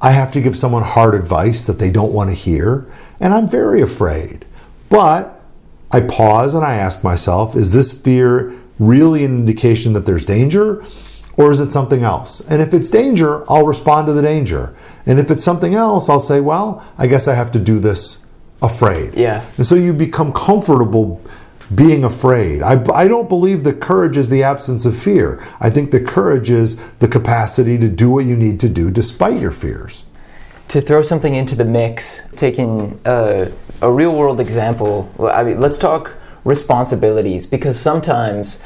[0.01, 2.87] I have to give someone hard advice that they don't want to hear,
[3.21, 4.47] and I'm very afraid.
[4.89, 5.41] But
[5.93, 10.83] I pause and I ask myself, is this fear really an indication that there's danger?
[11.37, 12.41] Or is it something else?
[12.41, 14.75] And if it's danger, I'll respond to the danger.
[15.07, 18.27] And if it's something else, I'll say, well, I guess I have to do this
[18.61, 19.15] afraid.
[19.15, 19.45] Yeah.
[19.57, 21.23] And so you become comfortable
[21.75, 22.63] being afraid.
[22.63, 25.43] I, I don't believe that courage is the absence of fear.
[25.61, 29.41] I think the courage is the capacity to do what you need to do despite
[29.41, 30.05] your fears.
[30.69, 35.79] To throw something into the mix, taking a, a real world example, I mean, let's
[35.79, 38.63] talk responsibilities because sometimes,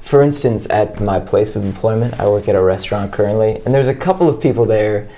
[0.00, 3.88] for instance, at my place of employment, I work at a restaurant currently, and there's
[3.88, 5.08] a couple of people there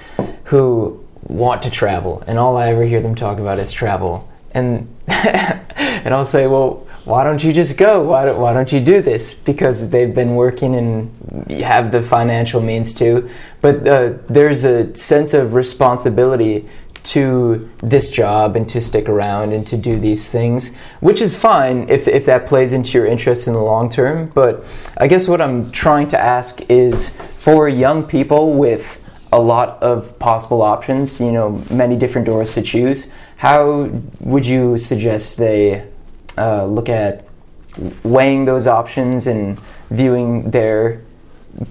[0.44, 4.30] who want to travel, and all I ever hear them talk about is travel.
[4.52, 8.02] And and I'll say, well, why don't you just go?
[8.02, 9.32] Why don't, why don't you do this?
[9.32, 13.30] Because they've been working and have the financial means to.
[13.60, 16.68] But uh, there's a sense of responsibility
[17.04, 21.88] to this job and to stick around and to do these things, which is fine
[21.88, 24.32] if, if that plays into your interest in the long term.
[24.34, 24.64] But
[24.96, 29.00] I guess what I'm trying to ask is for young people with
[29.32, 33.08] a lot of possible options, you know, many different doors to choose.
[33.36, 35.86] How would you suggest they
[36.38, 37.27] uh, look at
[38.03, 39.59] weighing those options and
[39.90, 41.03] viewing their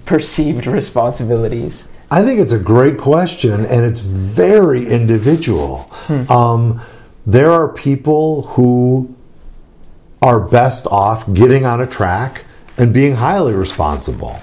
[0.04, 1.88] perceived responsibilities?
[2.10, 5.78] I think it's a great question, and it's very individual.
[6.06, 6.30] Hmm.
[6.30, 6.80] Um,
[7.26, 9.14] there are people who
[10.22, 12.44] are best off getting on a track
[12.78, 14.40] and being highly responsible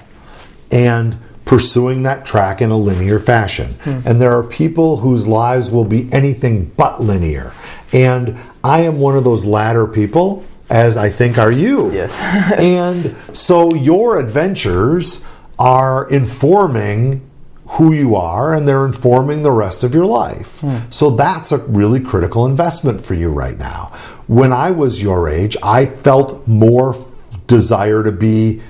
[0.70, 3.74] and pursuing that track in a linear fashion.
[3.82, 4.00] Hmm.
[4.04, 7.52] And there are people whose lives will be anything but linear.
[7.92, 11.92] And I am one of those latter people, as I think are you.
[11.92, 12.16] Yes.
[12.58, 15.24] and so your adventures
[15.58, 17.30] are informing
[17.66, 20.60] who you are and they're informing the rest of your life.
[20.62, 20.92] Mm.
[20.92, 23.92] So that's a really critical investment for you right now.
[24.26, 26.96] When I was your age, I felt more
[27.46, 28.62] desire to be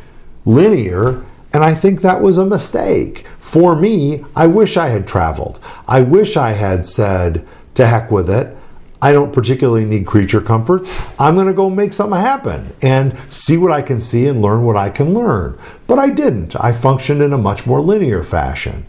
[0.45, 3.27] linear and I think that was a mistake.
[3.39, 5.61] For me, I wish I had traveled.
[5.87, 8.57] I wish I had said, to heck with it.
[9.03, 10.91] I don't particularly need creature comforts.
[11.21, 14.65] I'm going to go make something happen and see what I can see and learn
[14.65, 15.59] what I can learn.
[15.87, 16.57] But I didn't.
[16.57, 18.87] I functioned in a much more linear fashion.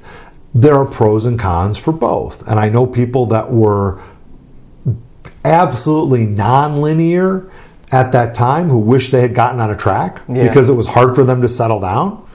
[0.53, 2.47] There are pros and cons for both.
[2.47, 4.01] And I know people that were
[5.43, 7.49] absolutely non-linear
[7.91, 10.47] at that time who wish they had gotten on a track yeah.
[10.47, 12.25] because it was hard for them to settle down.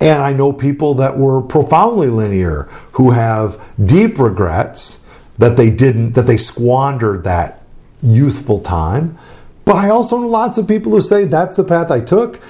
[0.00, 5.03] And I know people that were profoundly linear who have deep regrets
[5.38, 7.62] that they didn't, that they squandered that
[8.02, 9.18] youthful time.
[9.64, 12.40] But I also know lots of people who say that's the path I took.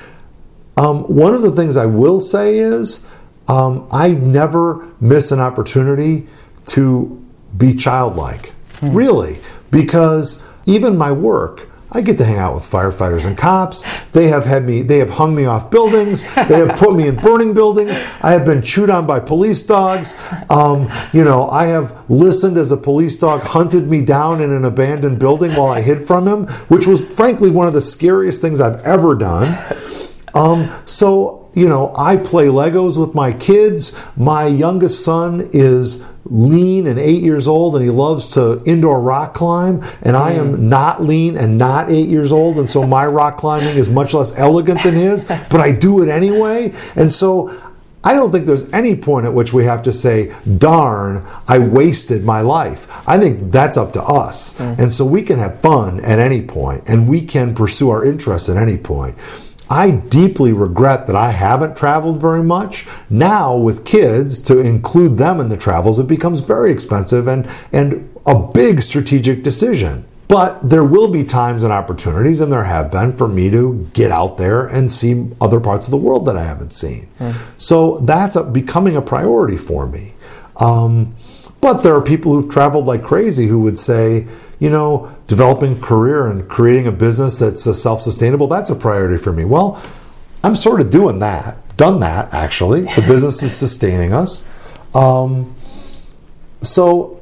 [0.77, 3.07] Um, one of the things I will say is
[3.47, 6.27] um, I never miss an opportunity
[6.69, 7.25] to
[7.57, 8.95] be childlike, hmm.
[8.95, 9.39] really,
[9.71, 13.85] because even my work, I get to hang out with firefighters and cops.
[14.11, 16.23] They have had me, they have hung me off buildings.
[16.35, 17.93] They have put me in burning buildings.
[18.21, 20.17] I have been chewed on by police dogs.
[20.51, 24.65] Um, you know, I have listened as a police dog hunted me down in an
[24.65, 28.61] abandoned building while I hid from him, which was frankly one of the scariest things
[28.61, 29.57] I've ever done.
[30.35, 33.97] Um, so, you know, I play Legos with my kids.
[34.17, 39.35] My youngest son is lean and eight years old and he loves to indoor rock
[39.35, 40.59] climb and i am mm.
[40.59, 44.37] not lean and not eight years old and so my rock climbing is much less
[44.39, 47.55] elegant than his but i do it anyway and so
[48.07, 52.23] I don't think there's any point at which we have to say, darn, I wasted
[52.23, 52.87] my life.
[53.09, 54.59] I think that's up to us.
[54.59, 54.79] Mm.
[54.79, 58.51] And so we can have fun at any point and we can pursue our interests
[58.51, 59.17] at any point.
[59.71, 62.87] I deeply regret that I haven't traveled very much.
[63.09, 68.15] Now, with kids, to include them in the travels, it becomes very expensive and, and
[68.27, 70.05] a big strategic decision.
[70.29, 74.11] But there will be times and opportunities, and there have been, for me to get
[74.11, 77.09] out there and see other parts of the world that I haven't seen.
[77.19, 77.35] Mm.
[77.57, 80.15] So that's a, becoming a priority for me.
[80.57, 81.15] Um,
[81.61, 84.27] but there are people who've traveled like crazy who would say,
[84.65, 89.31] you know, developing career and creating a business that's uh, self-sustainable, that's a priority for
[89.31, 89.45] me.
[89.45, 89.79] Well,
[90.43, 92.85] I'm sort of doing that, done that actually.
[92.85, 94.49] The business is sustaining us.
[94.95, 95.55] Um,
[96.63, 97.21] so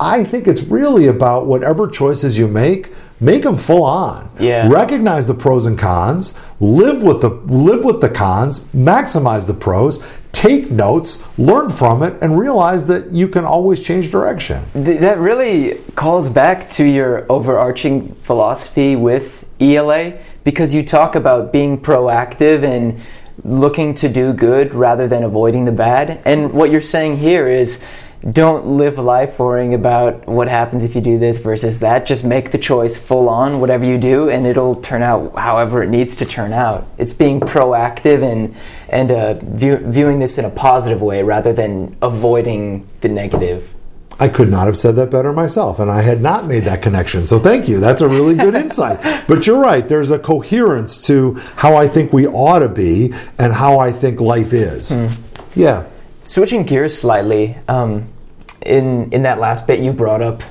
[0.00, 4.30] I think it's really about whatever choices you make, make them full on.
[4.38, 4.68] Yeah.
[4.68, 10.04] Recognize the pros and cons, live with the live with the cons, maximize the pros,
[10.32, 14.62] take notes, learn from it, and realize that you can always change direction.
[14.74, 21.80] That really calls back to your overarching philosophy with ELA because you talk about being
[21.80, 23.00] proactive and
[23.44, 26.20] looking to do good rather than avoiding the bad.
[26.24, 27.82] And what you're saying here is
[28.32, 32.06] don't live life worrying about what happens if you do this versus that.
[32.06, 35.90] Just make the choice full on, whatever you do, and it'll turn out however it
[35.90, 36.86] needs to turn out.
[36.98, 38.56] It's being proactive and
[38.88, 43.74] and uh, view, viewing this in a positive way rather than avoiding the negative.
[44.18, 47.26] I could not have said that better myself, and I had not made that connection.
[47.26, 47.80] So thank you.
[47.80, 49.00] That's a really good insight.
[49.26, 49.86] But you're right.
[49.86, 54.20] There's a coherence to how I think we ought to be and how I think
[54.20, 54.92] life is.
[54.92, 55.18] Mm.
[55.56, 55.84] Yeah.
[56.20, 58.08] Switching gears slightly, um,
[58.62, 60.42] in in that last bit you brought up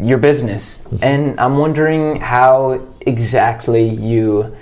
[0.00, 0.96] your business, mm-hmm.
[1.02, 4.56] and I'm wondering how exactly you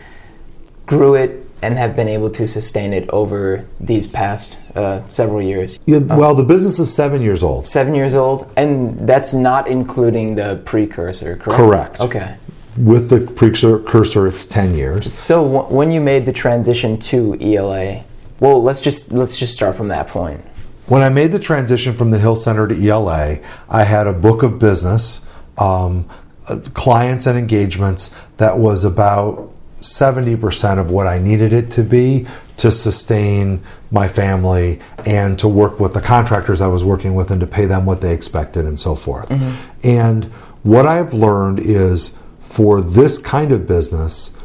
[0.86, 5.78] grew it and have been able to sustain it over these past uh, several years.
[5.86, 7.66] Yeah, well, the business is seven years old.
[7.66, 11.56] Seven years old, and that's not including the precursor, correct?
[11.56, 12.00] Correct.
[12.00, 12.36] Okay.
[12.76, 15.12] With the precursor, it's ten years.
[15.12, 18.04] So w- when you made the transition to ELA,
[18.38, 20.42] well, let's just let's just start from that point.
[20.90, 23.38] When I made the transition from the Hill Center to ELA,
[23.68, 25.24] I had a book of business,
[25.56, 26.08] um,
[26.48, 32.26] uh, clients and engagements that was about 70% of what I needed it to be
[32.56, 33.62] to sustain
[33.92, 37.66] my family and to work with the contractors I was working with and to pay
[37.66, 39.28] them what they expected and so forth.
[39.28, 39.78] Mm-hmm.
[39.84, 40.24] And
[40.64, 44.36] what I've learned is for this kind of business,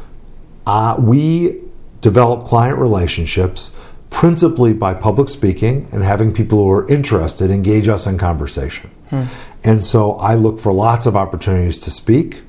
[0.64, 1.64] uh, we
[2.02, 3.76] develop client relationships
[4.16, 8.88] principally by public speaking and having people who are interested engage us in conversation.
[9.10, 9.24] Hmm.
[9.62, 12.40] And so I look for lots of opportunities to speak.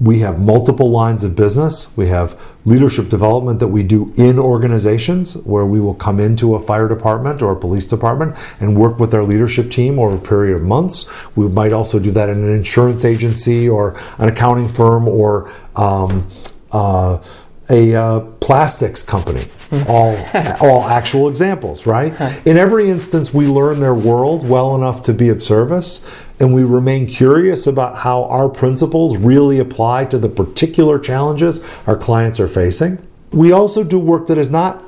[0.00, 1.94] We have multiple lines of business.
[1.98, 6.60] We have leadership development that we do in organizations where we will come into a
[6.60, 10.56] fire department or a police department and work with our leadership team over a period
[10.56, 11.04] of months.
[11.36, 16.26] We might also do that in an insurance agency or an accounting firm or um,
[16.72, 17.22] uh,
[17.68, 19.44] a uh, plastics company.
[19.88, 20.16] All,
[20.60, 22.12] all actual examples, right?
[22.46, 26.08] In every instance, we learn their world well enough to be of service,
[26.38, 31.96] and we remain curious about how our principles really apply to the particular challenges our
[31.96, 32.98] clients are facing.
[33.30, 34.82] We also do work that is not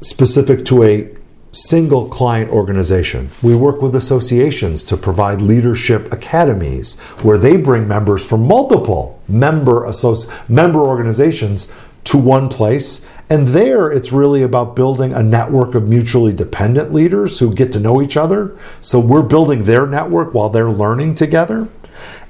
[0.00, 1.14] specific to a
[1.52, 3.30] single client organization.
[3.42, 9.82] We work with associations to provide leadership academies where they bring members from multiple member
[9.82, 11.72] associ- member organizations
[12.04, 13.06] to one place.
[13.30, 17.80] And there, it's really about building a network of mutually dependent leaders who get to
[17.80, 18.58] know each other.
[18.80, 21.68] So we're building their network while they're learning together.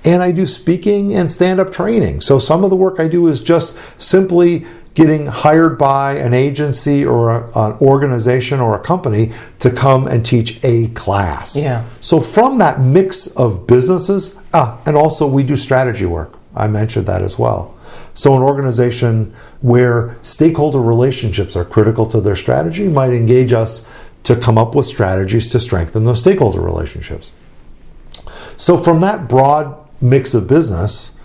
[0.05, 2.21] And I do speaking and stand up training.
[2.21, 7.05] So some of the work I do is just simply getting hired by an agency
[7.05, 11.57] or a, an organization or a company to come and teach a class.
[11.57, 11.85] Yeah.
[12.01, 16.39] So from that mix of businesses, ah, and also we do strategy work.
[16.55, 17.75] I mentioned that as well.
[18.15, 23.89] So, an organization where stakeholder relationships are critical to their strategy might engage us
[24.23, 27.33] to come up with strategies to strengthen those stakeholder relationships.
[28.57, 31.17] So, from that broad mix of business,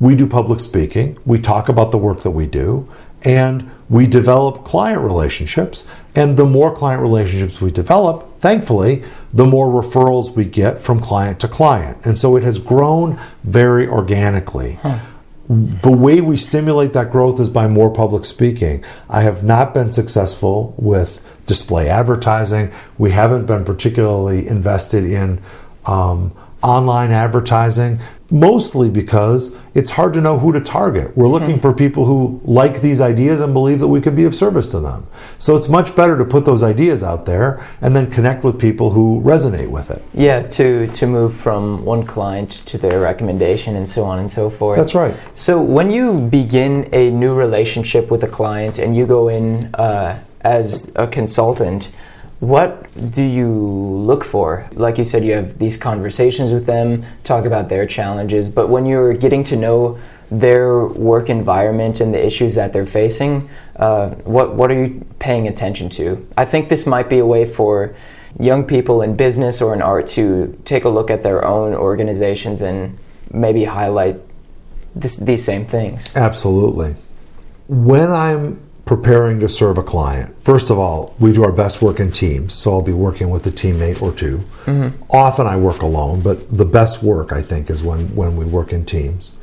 [0.00, 2.88] we do public speaking, we talk about the work that we do,
[3.22, 5.86] and we develop client relationships.
[6.14, 9.02] And the more client relationships we develop, thankfully,
[9.32, 11.98] the more referrals we get from client to client.
[12.04, 14.74] And so it has grown very organically.
[14.74, 14.98] Huh
[15.48, 18.82] the way we stimulate that growth is by more public speaking.
[19.10, 22.72] I have not been successful with display advertising.
[22.96, 25.40] We haven't been particularly invested in
[25.84, 28.00] um, online advertising
[28.34, 31.16] mostly because it's hard to know who to target.
[31.16, 31.60] We're looking mm-hmm.
[31.60, 34.80] for people who like these ideas and believe that we could be of service to
[34.80, 35.06] them.
[35.38, 38.90] So it's much better to put those ideas out there and then connect with people
[38.90, 40.02] who resonate with it.
[40.12, 44.50] Yeah, to to move from one client to their recommendation and so on and so
[44.50, 44.78] forth.
[44.78, 45.14] That's right.
[45.34, 50.20] So when you begin a new relationship with a client and you go in uh,
[50.40, 51.92] as a consultant,
[52.40, 54.68] what do you look for?
[54.72, 58.86] Like you said, you have these conversations with them, talk about their challenges, but when
[58.86, 59.98] you're getting to know
[60.30, 65.46] their work environment and the issues that they're facing, uh, what what are you paying
[65.48, 66.26] attention to?
[66.36, 67.94] I think this might be a way for
[68.38, 72.60] young people in business or in art to take a look at their own organizations
[72.60, 72.98] and
[73.32, 74.20] maybe highlight
[74.94, 76.14] this, these same things.
[76.16, 76.96] Absolutely.
[77.68, 82.00] When I'm preparing to serve a client, first of all, we do our best work
[82.00, 82.52] in teams.
[82.54, 85.02] So I'll be working with a teammate or 2 mm-hmm.
[85.10, 88.72] Often I work alone, but the best work I think is when, when we work
[88.72, 89.34] in teams.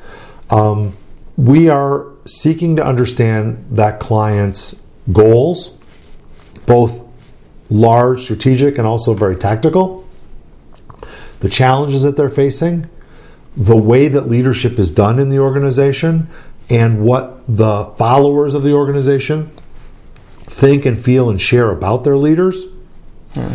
[0.49, 0.95] Um,
[1.37, 4.81] we are seeking to understand that client's
[5.11, 5.77] goals,
[6.65, 7.03] both
[7.69, 10.07] large, strategic, and also very tactical,
[11.39, 12.87] the challenges that they're facing,
[13.55, 16.27] the way that leadership is done in the organization,
[16.71, 19.51] and what the followers of the organization
[20.43, 22.65] think and feel and share about their leaders.
[23.33, 23.53] Hmm.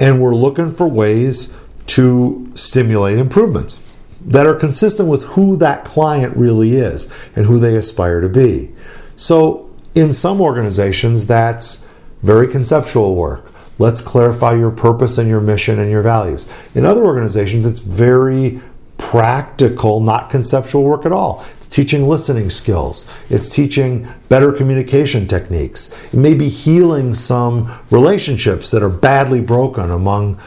[0.00, 1.54] and we're looking for ways
[1.84, 3.82] to stimulate improvements
[4.22, 8.72] that are consistent with who that client really is and who they aspire to be.
[9.16, 11.86] So, in some organizations, that's
[12.22, 13.52] very conceptual work.
[13.78, 16.48] Let's clarify your purpose and your mission and your values.
[16.74, 18.60] In other organizations, it's very
[19.08, 21.42] practical, not conceptual work at all.
[21.56, 23.08] It's teaching listening skills.
[23.30, 25.90] It's teaching better communication techniques.
[26.12, 30.38] It may be healing some relationships that are badly broken among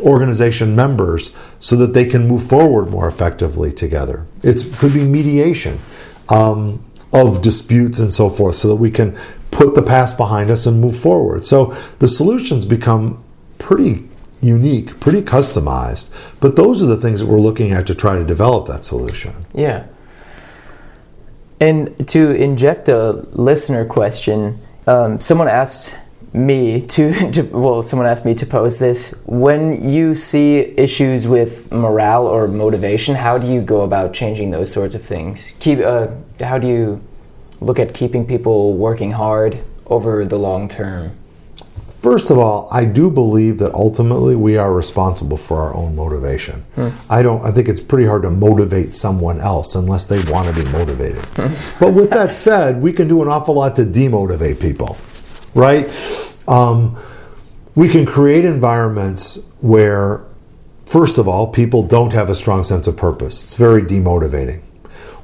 [0.00, 4.26] organization members so that they can move forward more effectively together.
[4.42, 5.78] It could be mediation
[6.28, 9.16] um, of disputes and so forth so that we can
[9.52, 11.46] put the past behind us and move forward.
[11.46, 13.22] So the solutions become
[13.58, 14.09] pretty
[14.40, 16.10] unique, pretty customized.
[16.40, 19.34] But those are the things that we're looking at to try to develop that solution.
[19.54, 19.86] Yeah.
[21.60, 25.94] And to inject a listener question, um, someone asked
[26.32, 29.14] me to, to, well, someone asked me to pose this.
[29.26, 34.72] When you see issues with morale or motivation, how do you go about changing those
[34.72, 35.52] sorts of things?
[35.60, 36.08] Keep, uh,
[36.40, 37.02] how do you
[37.60, 41.16] look at keeping people working hard over the long term?
[42.00, 46.64] First of all, I do believe that ultimately we are responsible for our own motivation.
[47.10, 50.54] I don't I think it's pretty hard to motivate someone else unless they want to
[50.54, 51.26] be motivated.
[51.78, 54.96] but with that said, we can do an awful lot to demotivate people.
[55.54, 55.90] Right?
[56.48, 56.96] Um,
[57.74, 60.24] we can create environments where
[60.86, 63.44] first of all, people don't have a strong sense of purpose.
[63.44, 64.62] It's very demotivating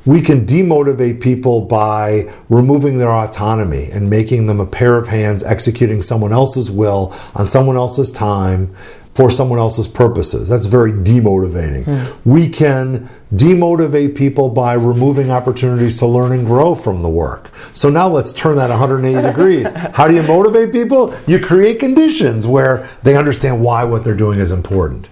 [0.07, 5.42] we can demotivate people by removing their autonomy and making them a pair of hands
[5.42, 8.74] executing someone else's will on someone else's time
[9.16, 10.46] for someone else's purposes.
[10.46, 11.84] That's very demotivating.
[11.84, 12.30] Hmm.
[12.30, 17.50] We can demotivate people by removing opportunities to learn and grow from the work.
[17.72, 19.72] So now let's turn that 180 degrees.
[19.72, 21.16] How do you motivate people?
[21.26, 25.09] You create conditions where they understand why what they're doing is important.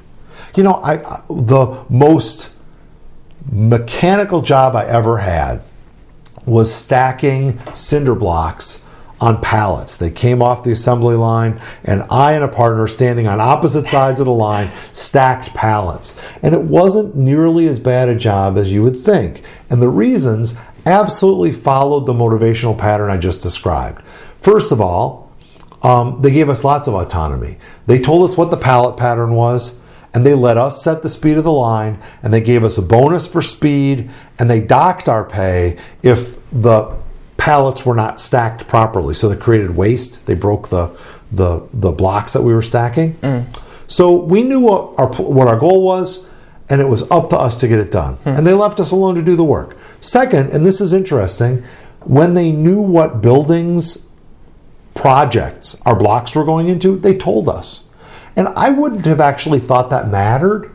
[0.54, 2.53] You know, I, I the most
[3.50, 5.62] mechanical job I ever had
[6.46, 8.84] was stacking cinder blocks
[9.20, 9.96] on pallets.
[9.96, 14.20] They came off the assembly line, and I and a partner standing on opposite sides
[14.20, 16.20] of the line stacked pallets.
[16.42, 19.42] And it wasn't nearly as bad a job as you would think.
[19.70, 24.04] And the reasons absolutely followed the motivational pattern I just described.
[24.40, 25.32] First of all,
[25.82, 27.56] um, they gave us lots of autonomy.
[27.86, 29.80] They told us what the pallet pattern was
[30.14, 32.82] and they let us set the speed of the line and they gave us a
[32.82, 34.08] bonus for speed
[34.38, 36.96] and they docked our pay if the
[37.36, 39.12] pallets were not stacked properly.
[39.12, 40.26] So they created waste.
[40.26, 40.96] They broke the
[41.32, 43.14] the, the blocks that we were stacking.
[43.14, 43.46] Mm.
[43.88, 46.26] so we knew what our what our goal was
[46.70, 48.16] and it was up to us to get it done.
[48.18, 48.38] Mm.
[48.38, 49.76] and they left us alone to do the work.
[50.00, 51.64] Second and this is interesting
[52.00, 54.06] when they knew what buildings
[54.94, 57.84] projects our blocks were going into they told us
[58.36, 60.70] and I wouldn't have actually thought that mattered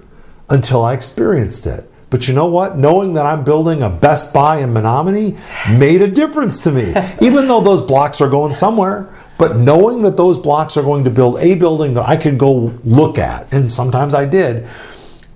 [0.49, 1.89] until I experienced it.
[2.09, 2.77] But you know what?
[2.77, 5.37] Knowing that I'm building a Best Buy in Menominee
[5.71, 6.93] made a difference to me.
[7.21, 11.09] Even though those blocks are going somewhere, but knowing that those blocks are going to
[11.09, 14.67] build a building that I could go look at, and sometimes I did,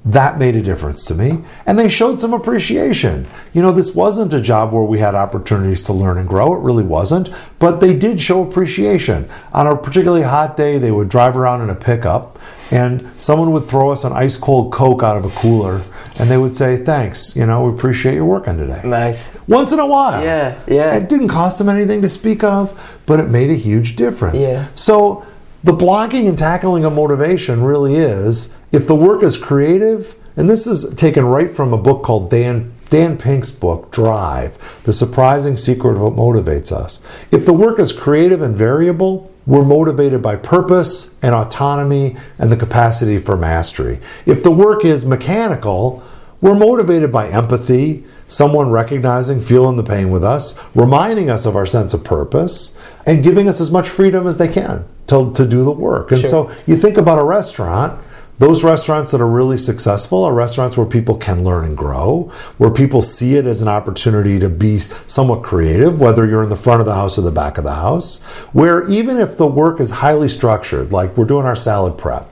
[0.05, 1.43] that made a difference to me.
[1.65, 3.25] And they showed some appreciation.
[3.53, 6.53] You know, this wasn't a job where we had opportunities to learn and grow.
[6.53, 7.29] It really wasn't.
[7.57, 9.29] But they did show appreciation.
[9.53, 12.37] On a particularly hot day, they would drive around in a pickup
[12.69, 15.81] and someone would throw us an ice cold Coke out of a cooler
[16.17, 18.81] and they would say, Thanks, you know, we appreciate your working today.
[18.83, 19.33] Nice.
[19.47, 20.21] Once in a while.
[20.21, 20.95] Yeah, yeah.
[20.95, 24.43] It didn't cost them anything to speak of, but it made a huge difference.
[24.43, 24.67] Yeah.
[24.75, 25.25] So,
[25.63, 30.67] the blocking and tackling of motivation really is if the work is creative, and this
[30.67, 35.93] is taken right from a book called Dan Dan Pink's book, Drive, The Surprising Secret
[35.93, 37.01] of What Motivates Us.
[37.31, 42.57] If the work is creative and variable, we're motivated by purpose and autonomy and the
[42.57, 43.99] capacity for mastery.
[44.25, 46.03] If the work is mechanical,
[46.39, 51.65] we're motivated by empathy, someone recognizing, feeling the pain with us, reminding us of our
[51.65, 55.63] sense of purpose, and giving us as much freedom as they can to, to do
[55.63, 56.11] the work.
[56.11, 56.29] And sure.
[56.29, 57.99] so you think about a restaurant,
[58.39, 62.71] those restaurants that are really successful are restaurants where people can learn and grow, where
[62.71, 66.79] people see it as an opportunity to be somewhat creative, whether you're in the front
[66.79, 68.19] of the house or the back of the house,
[68.51, 72.29] where even if the work is highly structured, like we're doing our salad prep,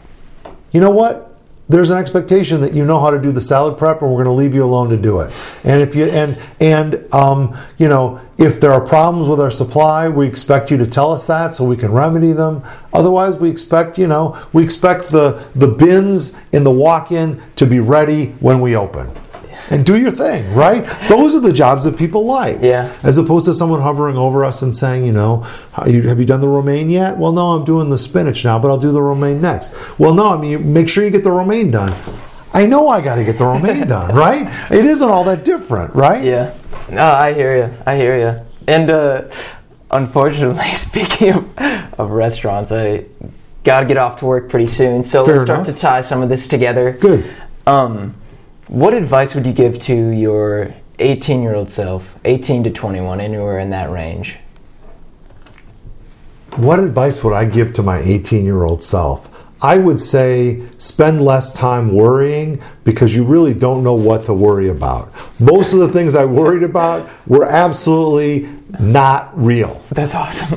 [0.72, 1.31] you know what?
[1.72, 4.36] There's an expectation that you know how to do the salad prep, and we're going
[4.36, 5.34] to leave you alone to do it.
[5.64, 10.10] And if you and and um, you know if there are problems with our supply,
[10.10, 12.64] we expect you to tell us that so we can remedy them.
[12.94, 17.80] Otherwise, we expect you know we expect the the bins in the walk-in to be
[17.80, 19.10] ready when we open
[19.70, 20.84] and do your thing, right?
[21.08, 22.60] Those are the jobs that people like.
[22.62, 22.96] Yeah.
[23.04, 25.46] As opposed to someone hovering over us and saying, you know,
[25.86, 27.18] you, have you done the romaine yet?
[27.18, 29.74] Well, no, I'm doing the spinach now, but I'll do the romaine next.
[30.00, 31.96] Well, no, I mean, make sure you get the romaine done.
[32.54, 34.48] I know I got to get the romaine done, right?
[34.72, 36.24] It isn't all that different, right?
[36.24, 36.58] Yeah.
[36.90, 37.74] No, I hear you.
[37.86, 38.42] I hear you.
[38.68, 39.24] And uh,
[39.90, 41.58] unfortunately, speaking of,
[42.00, 43.06] of restaurants, I
[43.64, 45.04] got to get off to work pretty soon.
[45.04, 45.76] So Fair let's start enough.
[45.76, 46.92] to tie some of this together.
[46.94, 47.30] Good.
[47.66, 48.16] Um,
[48.72, 53.60] what advice would you give to your 18 year old self, 18 to 21, anywhere
[53.60, 54.38] in that range?
[56.56, 59.28] What advice would I give to my 18 year old self?
[59.62, 64.70] I would say spend less time worrying because you really don't know what to worry
[64.70, 65.14] about.
[65.38, 68.50] Most of the things I worried about were absolutely
[68.80, 69.84] not real.
[69.92, 70.48] That's awesome.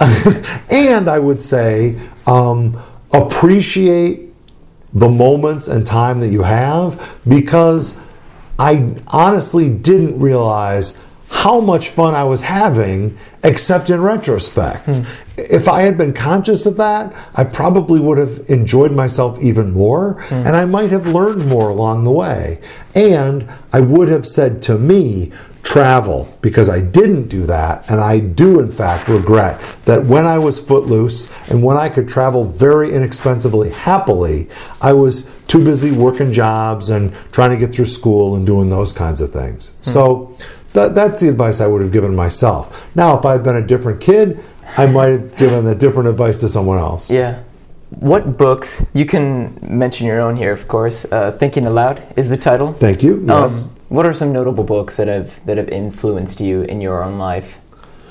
[0.70, 1.98] and I would say
[2.28, 2.80] um,
[3.12, 4.30] appreciate
[4.94, 8.00] the moments and time that you have because
[8.58, 11.00] I honestly didn't realize
[11.30, 14.86] how much fun I was having, except in retrospect.
[14.86, 15.02] Hmm.
[15.36, 20.22] If I had been conscious of that, I probably would have enjoyed myself even more,
[20.28, 20.34] hmm.
[20.34, 22.60] and I might have learned more along the way.
[22.94, 25.32] And I would have said to me,
[25.64, 27.90] travel because I didn't do that.
[27.90, 32.06] And I do, in fact, regret that when I was footloose and when I could
[32.06, 34.48] travel very inexpensively, happily,
[34.80, 38.92] I was too busy working jobs and trying to get through school and doing those
[38.92, 39.70] kinds of things.
[39.70, 39.82] Hmm.
[39.82, 40.36] So
[40.74, 42.94] that, that's the advice I would have given myself.
[42.94, 44.44] Now, if I had been a different kid,
[44.76, 47.10] I might have given a different advice to someone else.
[47.10, 47.42] Yeah.
[47.90, 51.04] What books, you can mention your own here, of course.
[51.10, 52.72] Uh, Thinking Aloud is the title.
[52.72, 53.18] Thank you.
[53.18, 53.62] Um, yes.
[53.62, 57.18] Um, what are some notable books that have that have influenced you in your own
[57.18, 57.58] life?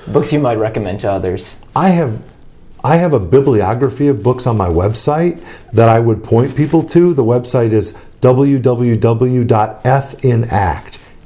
[0.07, 1.61] Books you might recommend to others.
[1.75, 2.21] I have
[2.83, 7.13] I have a bibliography of books on my website that I would point people to.
[7.13, 8.99] The website is www.ethinact,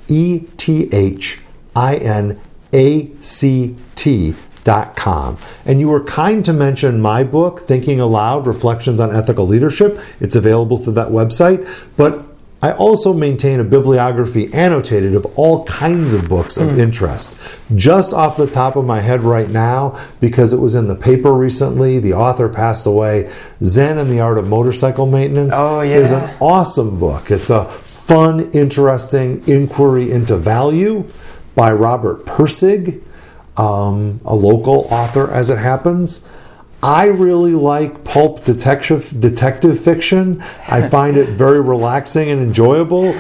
[0.08, 1.40] E T H
[1.76, 2.40] I N
[2.74, 4.36] A C T
[4.66, 5.38] Com.
[5.66, 9.98] And you were kind to mention my book, Thinking Aloud Reflections on Ethical Leadership.
[10.20, 11.66] It's available through that website.
[11.96, 12.27] But
[12.62, 16.80] I also maintain a bibliography annotated of all kinds of books of mm.
[16.80, 17.38] interest.
[17.76, 21.34] Just off the top of my head right now, because it was in the paper
[21.34, 23.32] recently, the author passed away.
[23.64, 25.98] Zen and the Art of Motorcycle Maintenance oh, yeah.
[25.98, 27.30] is an awesome book.
[27.30, 31.12] It's a fun, interesting inquiry into value
[31.54, 33.04] by Robert Pirsig,
[33.56, 36.26] um, a local author as it happens.
[36.82, 40.42] I really like pulp detective detective fiction.
[40.68, 43.14] I find it very relaxing and enjoyable.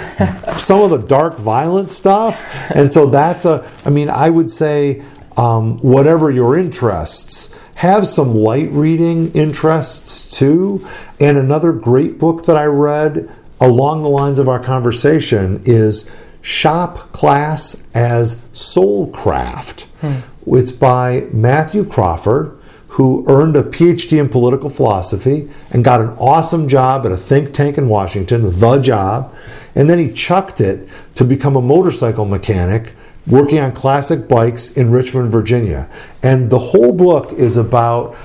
[0.57, 2.39] Some of the dark, violent stuff,
[2.71, 3.69] and so that's a.
[3.83, 5.03] I mean, I would say
[5.37, 10.85] um, whatever your interests, have some light reading interests too.
[11.19, 13.29] And another great book that I read
[13.61, 16.09] along the lines of our conversation is
[16.41, 19.83] Shop Class as Soulcraft.
[20.01, 20.19] Hmm.
[20.55, 22.56] It's by Matthew Crawford
[22.97, 27.53] who earned a PhD in political philosophy and got an awesome job at a think
[27.53, 29.31] tank in Washington, the job,
[29.75, 32.93] and then he chucked it to become a motorcycle mechanic
[33.27, 35.87] working on classic bikes in Richmond, Virginia.
[36.23, 38.15] And the whole book is about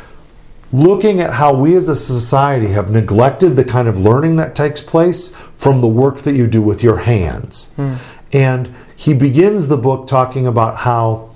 [0.72, 4.80] looking at how we as a society have neglected the kind of learning that takes
[4.80, 7.74] place from the work that you do with your hands.
[7.76, 7.98] Mm.
[8.32, 11.28] And he begins the book talking about how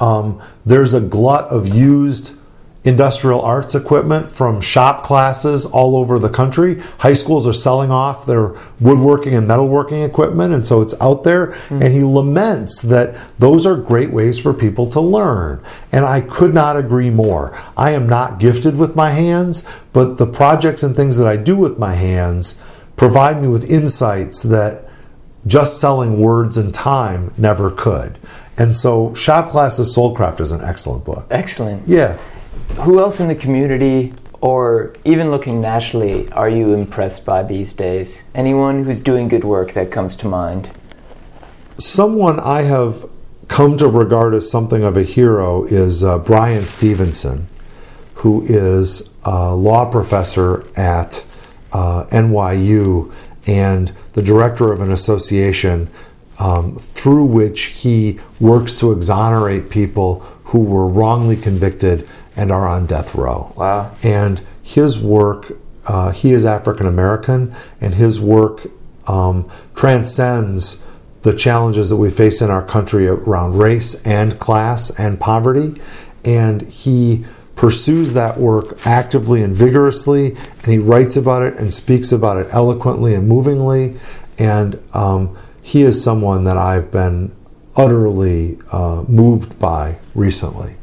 [0.00, 2.37] um, there's a glut of used
[2.84, 6.80] industrial arts equipment from shop classes all over the country.
[6.98, 11.48] High schools are selling off their woodworking and metalworking equipment, and so it's out there.
[11.48, 11.82] Mm-hmm.
[11.82, 15.62] And he laments that those are great ways for people to learn.
[15.90, 17.58] And I could not agree more.
[17.76, 21.56] I am not gifted with my hands, but the projects and things that I do
[21.56, 22.60] with my hands
[22.96, 24.84] provide me with insights that
[25.46, 28.18] just selling words and time never could.
[28.56, 31.26] And so, Shop Class as Soulcraft is an excellent book.
[31.30, 31.86] Excellent.
[31.86, 32.18] Yeah
[32.80, 38.24] who else in the community or even looking nationally are you impressed by these days?
[38.34, 40.70] Anyone who's doing good work that comes to mind?
[41.78, 43.08] Someone I have
[43.48, 47.48] come to regard as something of a hero is uh, Bryan Stevenson,
[48.16, 51.24] who is a law professor at
[51.72, 53.12] uh, NYU
[53.46, 55.88] and the director of an association
[56.38, 62.08] um, through which he works to exonerate people who were wrongly convicted
[62.38, 63.52] and are on death row.
[63.56, 63.94] Wow.
[64.02, 65.52] And his work,
[65.86, 68.66] uh, he is African American, and his work
[69.06, 70.82] um, transcends
[71.22, 75.80] the challenges that we face in our country around race and class and poverty.
[76.24, 77.26] And he
[77.56, 82.46] pursues that work actively and vigorously, and he writes about it and speaks about it
[82.52, 83.96] eloquently and movingly.
[84.38, 87.34] And um, he is someone that I've been
[87.74, 90.76] utterly uh, moved by recently.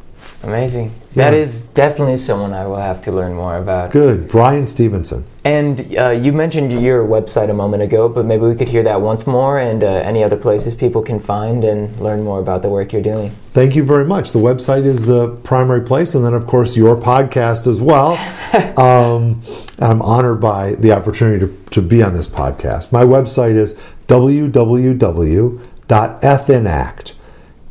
[0.43, 0.93] Amazing.
[1.15, 1.31] Yeah.
[1.31, 3.91] That is definitely someone I will have to learn more about.
[3.91, 4.27] Good.
[4.27, 5.25] Bryan Stevenson.
[5.45, 8.99] And uh, you mentioned your website a moment ago, but maybe we could hear that
[8.99, 12.69] once more and uh, any other places people can find and learn more about the
[12.69, 13.29] work you're doing.
[13.53, 14.33] Thank you very much.
[14.33, 18.17] The website is the primary place, and then, of course, your podcast as well.
[18.77, 19.41] um,
[19.79, 22.91] I'm honored by the opportunity to, to be on this podcast.
[22.91, 25.53] My website is www.ethinact,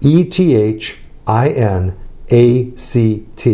[0.01, 1.99] E T H I N
[2.31, 3.49] act.com.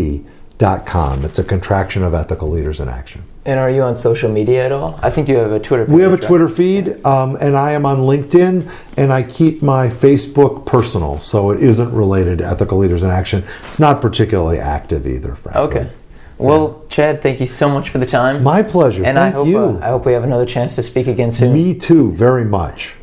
[1.24, 3.22] It's a contraction of Ethical Leaders in Action.
[3.44, 5.00] And are you on social media at all?
[5.02, 5.86] I think you have a Twitter.
[5.86, 9.62] Page, we have a Twitter feed, um, and I am on LinkedIn, and I keep
[9.62, 13.42] my Facebook personal, so it isn't related to Ethical Leaders in Action.
[13.66, 15.62] It's not particularly active either, frankly.
[15.62, 15.90] Okay.
[16.36, 16.88] Well, yeah.
[16.88, 18.42] Chad, thank you so much for the time.
[18.42, 19.04] My pleasure.
[19.04, 19.58] And thank I hope you.
[19.58, 21.52] Uh, I hope we have another chance to speak again soon.
[21.52, 22.96] Me too, very much.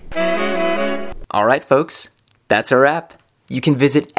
[1.31, 2.09] All right, folks,
[2.47, 3.13] that's a wrap.
[3.49, 4.13] You can visit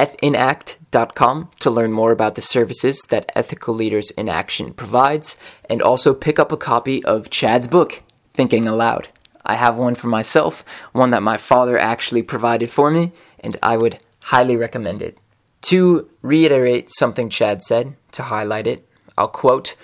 [0.91, 5.37] ethinact.com to learn more about the services that Ethical Leaders in Action provides
[5.69, 8.03] and also pick up a copy of Chad's book,
[8.35, 9.09] Thinking Aloud.
[9.45, 13.77] I have one for myself, one that my father actually provided for me, and I
[13.77, 15.17] would highly recommend it.
[15.63, 18.87] To reiterate something Chad said, to highlight it,
[19.17, 19.75] I'll quote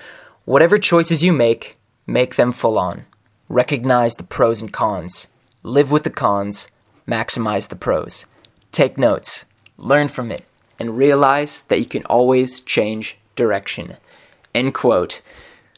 [0.44, 3.06] Whatever choices you make, make them full on.
[3.48, 5.26] Recognize the pros and cons.
[5.62, 6.68] Live with the cons,
[7.08, 8.26] maximize the pros.
[8.70, 9.46] Take notes,
[9.78, 10.44] learn from it,
[10.78, 13.96] and realize that you can always change direction.
[14.54, 15.20] End quote.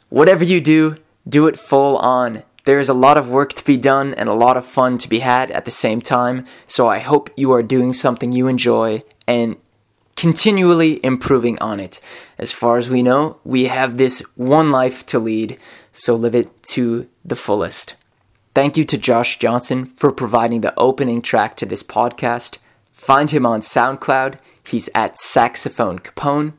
[0.08, 0.96] Whatever you do,
[1.28, 2.42] do it full on.
[2.64, 5.08] There is a lot of work to be done and a lot of fun to
[5.08, 9.02] be had at the same time, so I hope you are doing something you enjoy
[9.26, 9.56] and
[10.16, 12.00] continually improving on it.
[12.38, 15.58] As far as we know, we have this one life to lead,
[15.92, 17.94] so live it to the fullest.
[18.54, 22.56] Thank you to Josh Johnson for providing the opening track to this podcast.
[22.90, 24.38] Find him on SoundCloud.
[24.66, 26.54] He's at Saxophone Capone.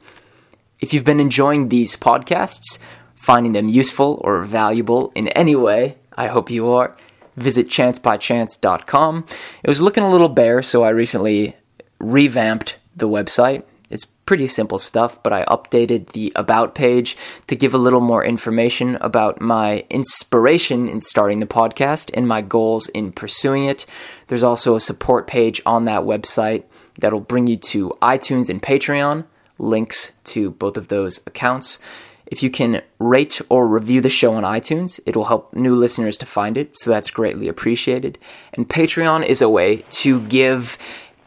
[0.80, 2.80] If you've been enjoying these podcasts,
[3.16, 6.95] finding them useful or valuable in any way, I hope you are.
[7.36, 9.26] Visit chancebychance.com.
[9.64, 11.55] It was looking a little bare, so I recently
[11.99, 13.64] revamped the website.
[13.89, 18.24] It's pretty simple stuff, but I updated the About page to give a little more
[18.24, 23.86] information about my inspiration in starting the podcast and my goals in pursuing it.
[24.28, 26.64] There's also a support page on that website
[26.98, 29.26] that'll bring you to iTunes and Patreon,
[29.58, 31.80] links to both of those accounts.
[32.26, 36.18] If you can rate or review the show on iTunes, it will help new listeners
[36.18, 38.18] to find it, so that's greatly appreciated.
[38.54, 40.78] And Patreon is a way to give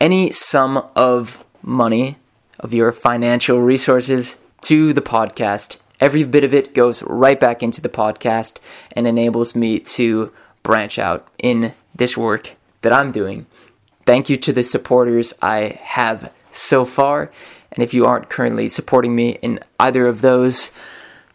[0.00, 2.16] any sum of money,
[2.58, 5.76] of your financial resources to the podcast.
[6.00, 8.58] Every bit of it goes right back into the podcast
[8.92, 13.46] and enables me to branch out in this work that I'm doing.
[14.06, 17.30] Thank you to the supporters I have so far.
[17.72, 20.70] And if you aren't currently supporting me in either of those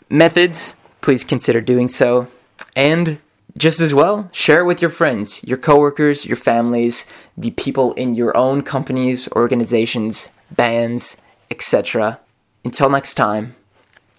[0.09, 2.27] methods, please consider doing so.
[2.75, 3.19] And
[3.57, 7.05] just as well, share it with your friends, your coworkers, your families,
[7.37, 11.15] the people in your own companies, organizations, bands,
[11.49, 12.19] etc.
[12.65, 13.55] Until next time,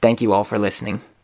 [0.00, 1.02] thank you all for listening.